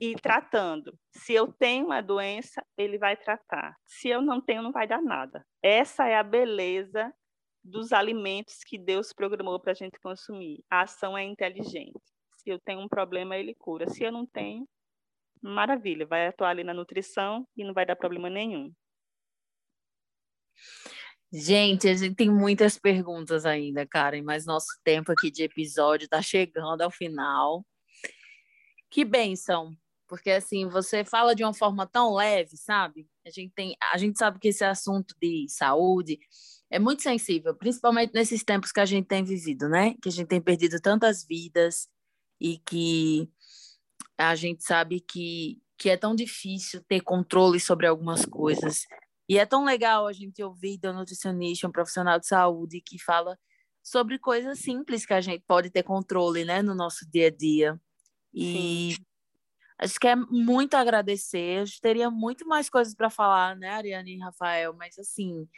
[0.00, 0.98] e tratando.
[1.10, 3.76] Se eu tenho uma doença, ele vai tratar.
[3.86, 5.44] Se eu não tenho, não vai dar nada.
[5.62, 7.12] Essa é a beleza
[7.64, 10.62] dos alimentos que Deus programou para a gente consumir.
[10.70, 12.15] A ação é inteligente.
[12.46, 13.90] Se eu tenho um problema, ele cura.
[13.90, 14.68] Se eu não tenho,
[15.42, 18.72] maravilha, vai atuar ali na nutrição e não vai dar problema nenhum.
[21.32, 26.22] Gente, a gente tem muitas perguntas ainda, Karen, mas nosso tempo aqui de episódio está
[26.22, 27.66] chegando ao final.
[28.88, 29.76] Que benção,
[30.06, 33.08] porque assim, você fala de uma forma tão leve, sabe?
[33.26, 36.16] A gente tem, a gente sabe que esse assunto de saúde
[36.70, 39.96] é muito sensível, principalmente nesses tempos que a gente tem vivido, né?
[40.00, 41.88] Que a gente tem perdido tantas vidas
[42.40, 43.30] e que
[44.18, 48.86] a gente sabe que que é tão difícil ter controle sobre algumas coisas
[49.28, 53.38] e é tão legal a gente ouvir do nutricionista, um profissional de saúde, que fala
[53.82, 57.80] sobre coisas simples que a gente pode ter controle, né, no nosso dia a dia.
[58.32, 59.04] E Sim.
[59.78, 61.60] acho que é muito agradecer.
[61.60, 65.48] A gente teria muito mais coisas para falar, né, Ariane e Rafael, mas assim,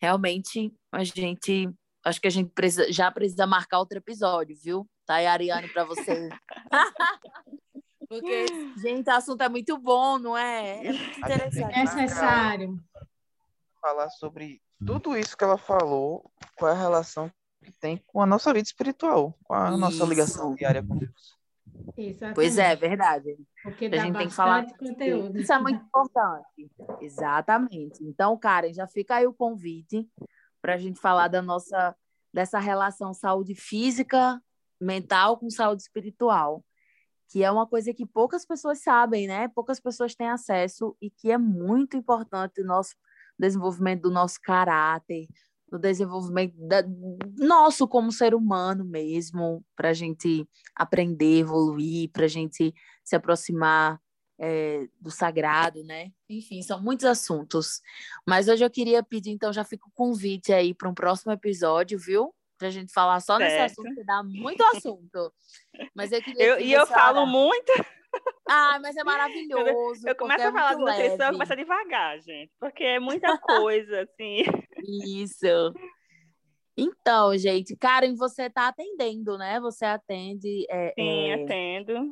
[0.00, 1.70] realmente a gente
[2.04, 4.86] acho que a gente precisa, já precisa marcar outro episódio, viu?
[5.06, 6.28] Tá aí, Ariane, para você.
[8.08, 8.46] Porque,
[8.76, 10.86] gente, o assunto é muito bom, não é?
[10.86, 11.74] É muito interessante.
[11.74, 12.78] É necessário
[13.80, 17.30] falar sobre tudo isso que ela falou, qual é a relação
[17.62, 19.78] que tem com a nossa vida espiritual, com a isso.
[19.78, 21.34] nossa ligação diária com Deus.
[21.96, 22.34] Exatamente.
[22.34, 23.36] Pois é, verdade.
[23.62, 25.38] Porque a gente tem que falar conteúdo.
[25.38, 26.70] Isso é muito importante.
[27.00, 28.04] Exatamente.
[28.04, 30.08] Então, Karen, já fica aí o convite
[30.62, 31.94] para a gente falar da nossa
[32.32, 34.42] dessa relação saúde física,
[34.84, 36.64] mental com saúde espiritual,
[37.28, 39.48] que é uma coisa que poucas pessoas sabem, né?
[39.48, 42.94] Poucas pessoas têm acesso e que é muito importante o nosso
[43.38, 45.26] desenvolvimento do nosso caráter,
[45.70, 46.84] no desenvolvimento da,
[47.36, 52.72] nosso como ser humano mesmo, para a gente aprender, evoluir, para a gente
[53.02, 54.00] se aproximar
[54.38, 56.12] é, do sagrado, né?
[56.28, 57.80] Enfim, são muitos assuntos.
[58.26, 61.98] Mas hoje eu queria pedir, então já fica o convite aí para um próximo episódio,
[61.98, 62.34] viu?
[62.56, 63.50] Para a gente falar só certo.
[63.50, 65.32] nesse assunto, que dá muito assunto.
[65.94, 66.44] Mas eu queria.
[66.44, 67.72] Eu, e eu falo muito.
[68.48, 70.06] Ah, mas é maravilhoso.
[70.06, 74.02] Eu começo é a falar de nutrição, eu começo devagar, gente, porque é muita coisa,
[74.02, 74.44] assim.
[75.04, 75.74] Isso.
[76.76, 79.60] Então, gente, Karen, você está atendendo, né?
[79.60, 80.66] Você atende.
[80.68, 81.34] É, Sim, é...
[81.34, 82.10] atendo.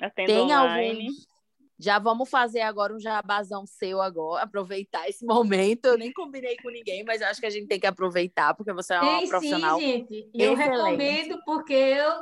[0.00, 1.06] Atendo Tem online.
[1.06, 1.33] Alguns...
[1.78, 5.86] Já vamos fazer agora um jabazão seu agora, aproveitar esse momento.
[5.86, 8.72] Eu nem combinei com ninguém, mas eu acho que a gente tem que aproveitar, porque
[8.72, 9.78] você é uma tem, profissional.
[9.78, 10.30] Sim, gente.
[10.32, 12.12] E eu recomendo porque eu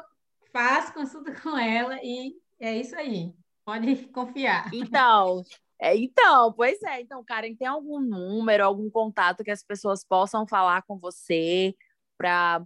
[0.52, 3.32] faço consulta com ela e é isso aí.
[3.64, 4.70] Pode confiar.
[4.72, 5.44] Então,
[5.80, 7.00] é, então, pois é.
[7.00, 11.74] Então, Karen, tem algum número, algum contato que as pessoas possam falar com você
[12.16, 12.62] para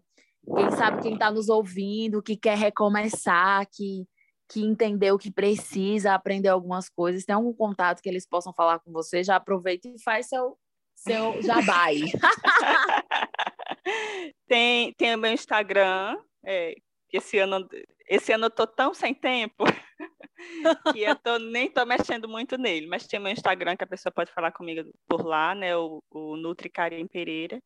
[0.55, 4.07] quem sabe quem está nos ouvindo, que quer recomeçar, que
[4.49, 8.93] que entendeu que precisa aprender algumas coisas, tem algum contato que eles possam falar com
[8.93, 10.57] você, já aproveita e faz seu,
[10.95, 12.03] seu jabá aí.
[14.47, 16.75] tem, tem o meu Instagram, é,
[17.13, 17.69] esse ano,
[18.09, 19.65] esse ano eu tô tão sem tempo
[20.95, 24.13] que eu tô, nem tô mexendo muito nele, mas tem meu Instagram que a pessoa
[24.13, 25.77] pode falar comigo por lá, né?
[25.77, 27.61] O, o Nutri Karim Pereira.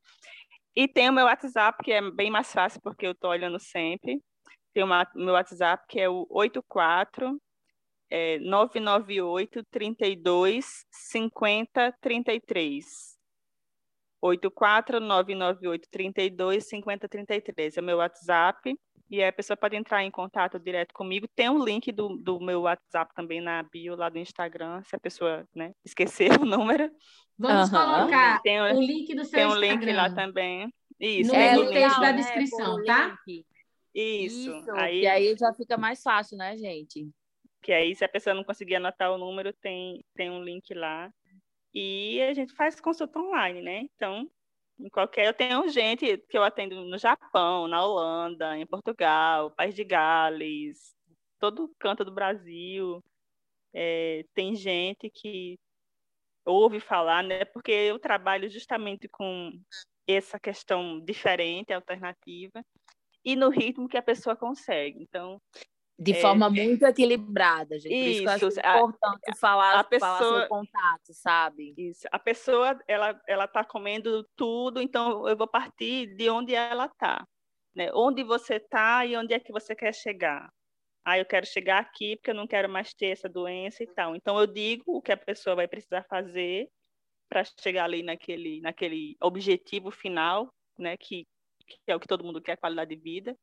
[0.74, 4.20] E tem o meu WhatsApp, que é bem mais fácil porque eu tô olhando sempre.
[4.73, 7.41] Tem o meu WhatsApp, que é o 84
[8.11, 13.18] é, 998 32 50 33.
[14.21, 18.75] 84 998 32 50 33 é o meu WhatsApp.
[19.11, 21.27] E aí a pessoa pode entrar em contato direto comigo.
[21.35, 25.01] Tem um link do, do meu WhatsApp também na bio lá do Instagram, se a
[25.01, 26.91] pessoa né, esquecer o número.
[27.37, 27.79] Vamos uhum.
[27.79, 30.73] colocar tem o, o link do seu Tem um link lá também.
[31.01, 31.33] Isso.
[31.33, 32.85] No, é, no texto da descrição, né?
[32.85, 33.18] tá?
[33.95, 34.57] Isso.
[34.57, 34.70] Isso.
[34.72, 35.01] Aí...
[35.01, 37.09] E aí já fica mais fácil, né, gente?
[37.62, 41.12] Que aí, se a pessoa não conseguir anotar o número, tem, tem um link lá.
[41.74, 43.80] E a gente faz consulta online, né?
[43.95, 44.28] Então,
[44.78, 45.26] em qualquer.
[45.26, 50.97] Eu tenho gente que eu atendo no Japão, na Holanda, em Portugal, País de Gales,
[51.38, 53.05] todo canto do Brasil.
[53.72, 55.59] É, tem gente que
[56.45, 57.45] ouve falar, né?
[57.45, 59.53] Porque eu trabalho justamente com
[60.07, 62.64] essa questão diferente, alternativa,
[63.25, 65.03] e no ritmo que a pessoa consegue.
[65.03, 65.41] Então,
[66.01, 67.95] de é, forma muito equilibrada, gente.
[67.95, 71.75] Isso, Por isso que eu acho importante a, falar, a pessoa, falar seu contato, sabe?
[71.77, 72.09] Isso.
[72.11, 77.23] A pessoa, ela, ela tá comendo tudo, então eu vou partir de onde ela tá.
[77.75, 77.91] Né?
[77.93, 80.51] Onde você tá e onde é que você quer chegar.
[81.05, 84.16] Ah, eu quero chegar aqui porque eu não quero mais ter essa doença e tal.
[84.16, 86.66] Então eu digo o que a pessoa vai precisar fazer
[87.29, 90.97] para chegar ali naquele, naquele objetivo final, né?
[90.97, 91.27] Que,
[91.85, 93.37] que é o que todo mundo quer, qualidade de vida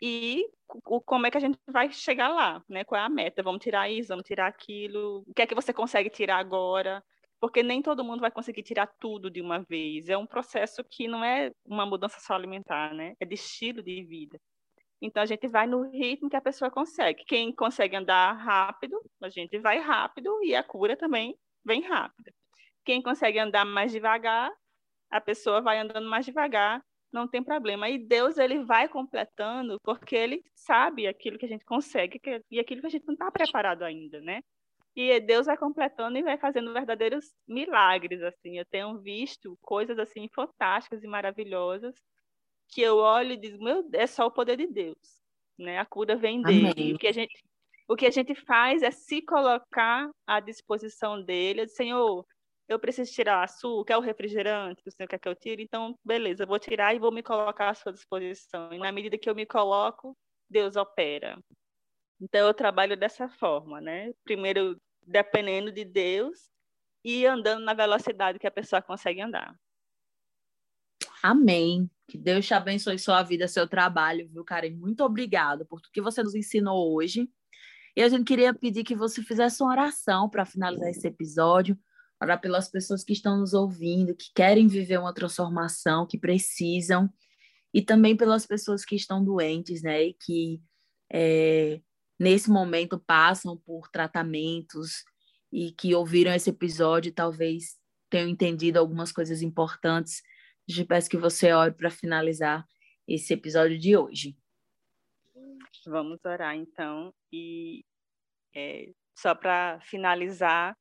[0.00, 0.48] e
[0.86, 2.84] o, como é que a gente vai chegar lá, né?
[2.84, 3.42] Qual é a meta?
[3.42, 5.24] Vamos tirar isso, vamos tirar aquilo.
[5.26, 7.02] O que é que você consegue tirar agora?
[7.40, 10.08] Porque nem todo mundo vai conseguir tirar tudo de uma vez.
[10.08, 13.14] É um processo que não é uma mudança só alimentar, né?
[13.20, 14.40] É de estilo de vida.
[15.00, 17.24] Então a gente vai no ritmo que a pessoa consegue.
[17.24, 22.32] Quem consegue andar rápido, a gente vai rápido e a cura também vem rápida.
[22.84, 24.50] Quem consegue andar mais devagar,
[25.10, 27.88] a pessoa vai andando mais devagar não tem problema.
[27.88, 32.80] E Deus ele vai completando porque ele sabe aquilo que a gente consegue e aquilo
[32.80, 34.42] que a gente não está preparado ainda, né?
[34.94, 38.58] E Deus vai completando e vai fazendo verdadeiros milagres, assim.
[38.58, 41.94] Eu tenho visto coisas assim fantásticas e maravilhosas
[42.68, 44.98] que eu olho e digo, meu, é só o poder de Deus,
[45.58, 45.78] né?
[45.78, 46.70] A cura vem dele.
[46.70, 46.94] Amém.
[46.94, 47.42] O que a gente
[47.88, 52.26] o que a gente faz é se colocar à disposição dele, Senhor,
[52.68, 56.44] eu preciso tirar açúcar, é o refrigerante o senhor quer que eu tire, então, beleza,
[56.44, 58.72] vou tirar e vou me colocar à sua disposição.
[58.72, 60.16] E na medida que eu me coloco,
[60.48, 61.38] Deus opera.
[62.20, 64.12] Então, eu trabalho dessa forma, né?
[64.22, 66.50] Primeiro, dependendo de Deus
[67.02, 69.54] e andando na velocidade que a pessoa consegue andar.
[71.22, 71.90] Amém.
[72.06, 74.76] Que Deus te abençoe sua vida, seu trabalho, viu, Karen?
[74.76, 77.30] Muito obrigado por tudo que você nos ensinou hoje.
[77.96, 81.78] E a gente queria pedir que você fizesse uma oração para finalizar esse episódio
[82.20, 87.08] orar pelas pessoas que estão nos ouvindo, que querem viver uma transformação, que precisam,
[87.72, 90.60] e também pelas pessoas que estão doentes, né, e que
[91.12, 91.80] é,
[92.18, 95.04] nesse momento passam por tratamentos
[95.52, 97.78] e que ouviram esse episódio talvez
[98.10, 100.22] tenham entendido algumas coisas importantes.
[100.68, 102.66] Eu peço que você ore para finalizar
[103.06, 104.36] esse episódio de hoje.
[105.86, 107.84] Vamos orar então e
[108.54, 110.76] é, só para finalizar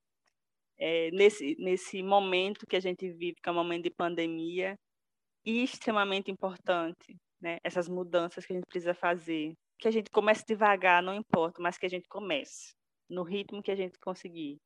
[0.78, 4.78] é, nesse, nesse momento que a gente vive, que é um momento de pandemia,
[5.45, 7.57] e extremamente importante, né?
[7.63, 9.53] essas mudanças que a gente precisa fazer.
[9.80, 12.73] Que a gente comece devagar, não importa, mas que a gente comece
[13.09, 14.57] no ritmo que a gente conseguir.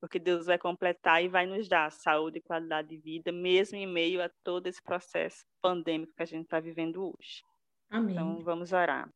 [0.00, 3.86] Porque Deus vai completar e vai nos dar saúde e qualidade de vida, mesmo em
[3.86, 7.42] meio a todo esse processo pandêmico que a gente está vivendo hoje.
[7.90, 8.14] Amém.
[8.14, 9.10] Então, vamos orar.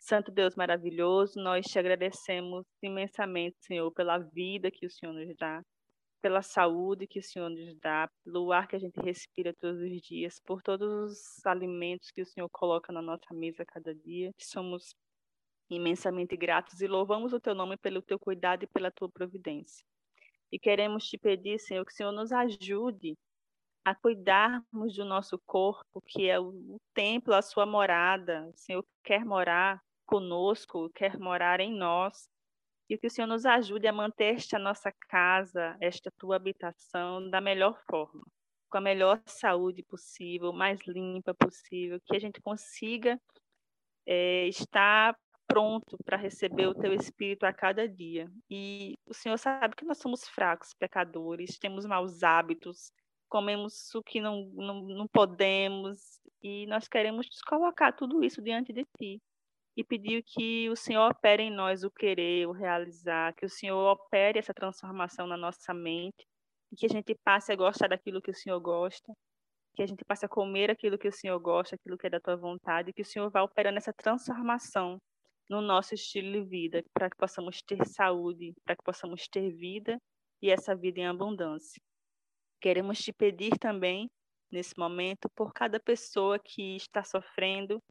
[0.00, 5.62] Santo Deus maravilhoso, nós te agradecemos imensamente, Senhor, pela vida que o Senhor nos dá,
[6.22, 10.00] pela saúde que o Senhor nos dá, pelo ar que a gente respira todos os
[10.00, 14.32] dias, por todos os alimentos que o Senhor coloca na nossa mesa cada dia.
[14.38, 14.94] Somos
[15.68, 19.84] imensamente gratos e louvamos o teu nome pelo teu cuidado e pela tua providência.
[20.50, 23.16] E queremos te pedir, Senhor, que o Senhor nos ajude
[23.84, 28.48] a cuidarmos do nosso corpo, que é o templo, a sua morada.
[28.48, 29.80] O Senhor quer morar
[30.10, 32.28] conosco, quer morar em nós.
[32.88, 37.40] E que o Senhor nos ajude a manter esta nossa casa, esta tua habitação, da
[37.40, 38.26] melhor forma,
[38.68, 43.20] com a melhor saúde possível, mais limpa possível, que a gente consiga
[44.04, 48.28] é, estar pronto para receber o teu espírito a cada dia.
[48.50, 52.92] E o Senhor sabe que nós somos fracos, pecadores, temos maus hábitos,
[53.28, 58.84] comemos o que não, não, não podemos, e nós queremos colocar tudo isso diante de
[58.98, 59.22] Ti
[59.76, 63.92] e pedir que o Senhor opere em nós o querer, o realizar, que o Senhor
[63.92, 66.26] opere essa transformação na nossa mente,
[66.72, 69.12] e que a gente passe a gostar daquilo que o Senhor gosta,
[69.74, 72.20] que a gente passe a comer aquilo que o Senhor gosta, aquilo que é da
[72.20, 74.98] tua vontade, e que o Senhor vá operando essa transformação
[75.48, 79.98] no nosso estilo de vida, para que possamos ter saúde, para que possamos ter vida
[80.42, 81.80] e essa vida em abundância.
[82.60, 84.08] Queremos te pedir também,
[84.50, 87.82] nesse momento, por cada pessoa que está sofrendo,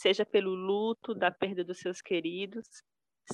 [0.00, 2.66] seja pelo luto da perda dos seus queridos,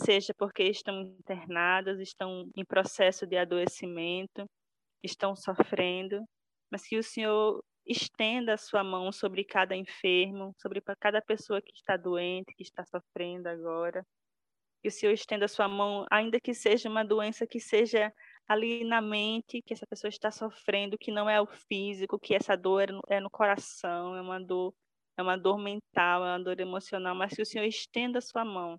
[0.05, 4.45] seja porque estão internadas, estão em processo de adoecimento,
[5.01, 6.25] estão sofrendo,
[6.71, 11.73] mas que o Senhor estenda a sua mão sobre cada enfermo, sobre cada pessoa que
[11.73, 14.05] está doente, que está sofrendo agora.
[14.83, 18.13] Que o Senhor estenda a sua mão, ainda que seja uma doença que seja
[18.49, 22.57] ali na mente, que essa pessoa está sofrendo, que não é o físico, que essa
[22.57, 24.75] dor é no, é coração, é uma dor,
[25.17, 28.45] é uma dor mental, é uma dor emocional, mas que o Senhor estenda a sua
[28.45, 28.79] mão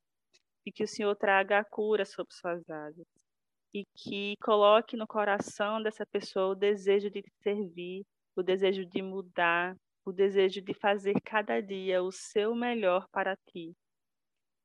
[0.66, 3.08] e que o Senhor traga a cura sobre suas águas
[3.74, 8.04] e que coloque no coração dessa pessoa o desejo de servir,
[8.36, 9.76] o desejo de mudar,
[10.06, 13.74] o desejo de fazer cada dia o seu melhor para ti.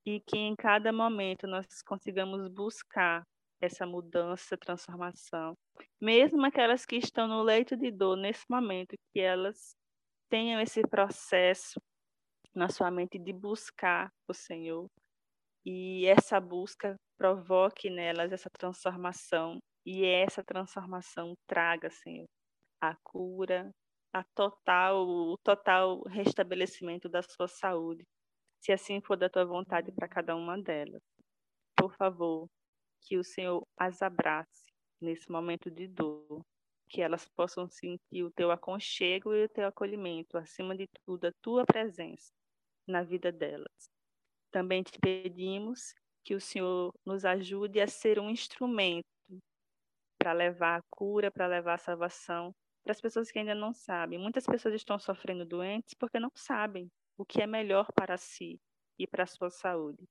[0.07, 3.23] E que em cada momento nós consigamos buscar
[3.61, 5.55] essa mudança, transformação.
[6.01, 9.77] Mesmo aquelas que estão no leito de dor nesse momento, que elas
[10.33, 11.79] tenham esse processo
[12.55, 14.89] na sua mente de buscar o Senhor.
[15.63, 19.59] E essa busca provoque nelas essa transformação.
[19.85, 22.25] E essa transformação traga, Senhor,
[22.81, 23.71] a cura,
[24.11, 28.03] a total, o total restabelecimento da sua saúde,
[28.59, 31.03] se assim for da tua vontade para cada uma delas.
[31.77, 32.49] Por favor,
[33.03, 34.65] que o Senhor as abrace
[34.99, 36.43] nesse momento de dor,
[36.93, 41.33] que elas possam sentir o teu aconchego e o teu acolhimento, acima de tudo, a
[41.41, 42.31] tua presença
[42.87, 43.91] na vida delas.
[44.51, 49.07] Também te pedimos que o Senhor nos ajude a ser um instrumento
[50.19, 54.19] para levar a cura, para levar a salvação para as pessoas que ainda não sabem.
[54.19, 58.61] Muitas pessoas estão sofrendo doentes porque não sabem o que é melhor para si
[58.99, 60.05] e para a sua saúde.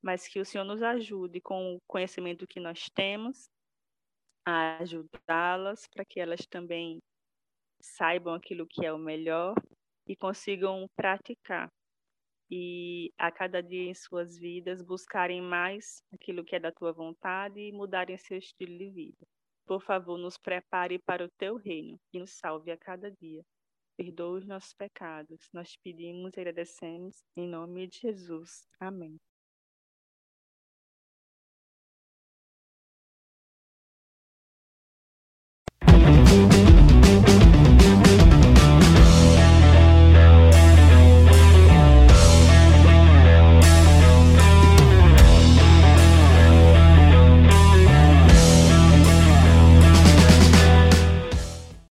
[0.00, 3.48] Mas que o Senhor nos ajude com o conhecimento que nós temos
[4.44, 7.00] a ajudá-las para que elas também
[7.80, 9.54] saibam aquilo que é o melhor
[10.06, 11.70] e consigam praticar.
[12.50, 17.58] E a cada dia em suas vidas buscarem mais aquilo que é da tua vontade
[17.60, 19.26] e mudarem seu estilo de vida.
[19.64, 23.42] Por favor, nos prepare para o teu reino e nos salve a cada dia.
[23.96, 25.48] Perdoa os nossos pecados.
[25.52, 28.66] Nós pedimos e agradecemos em nome de Jesus.
[28.78, 29.18] Amém.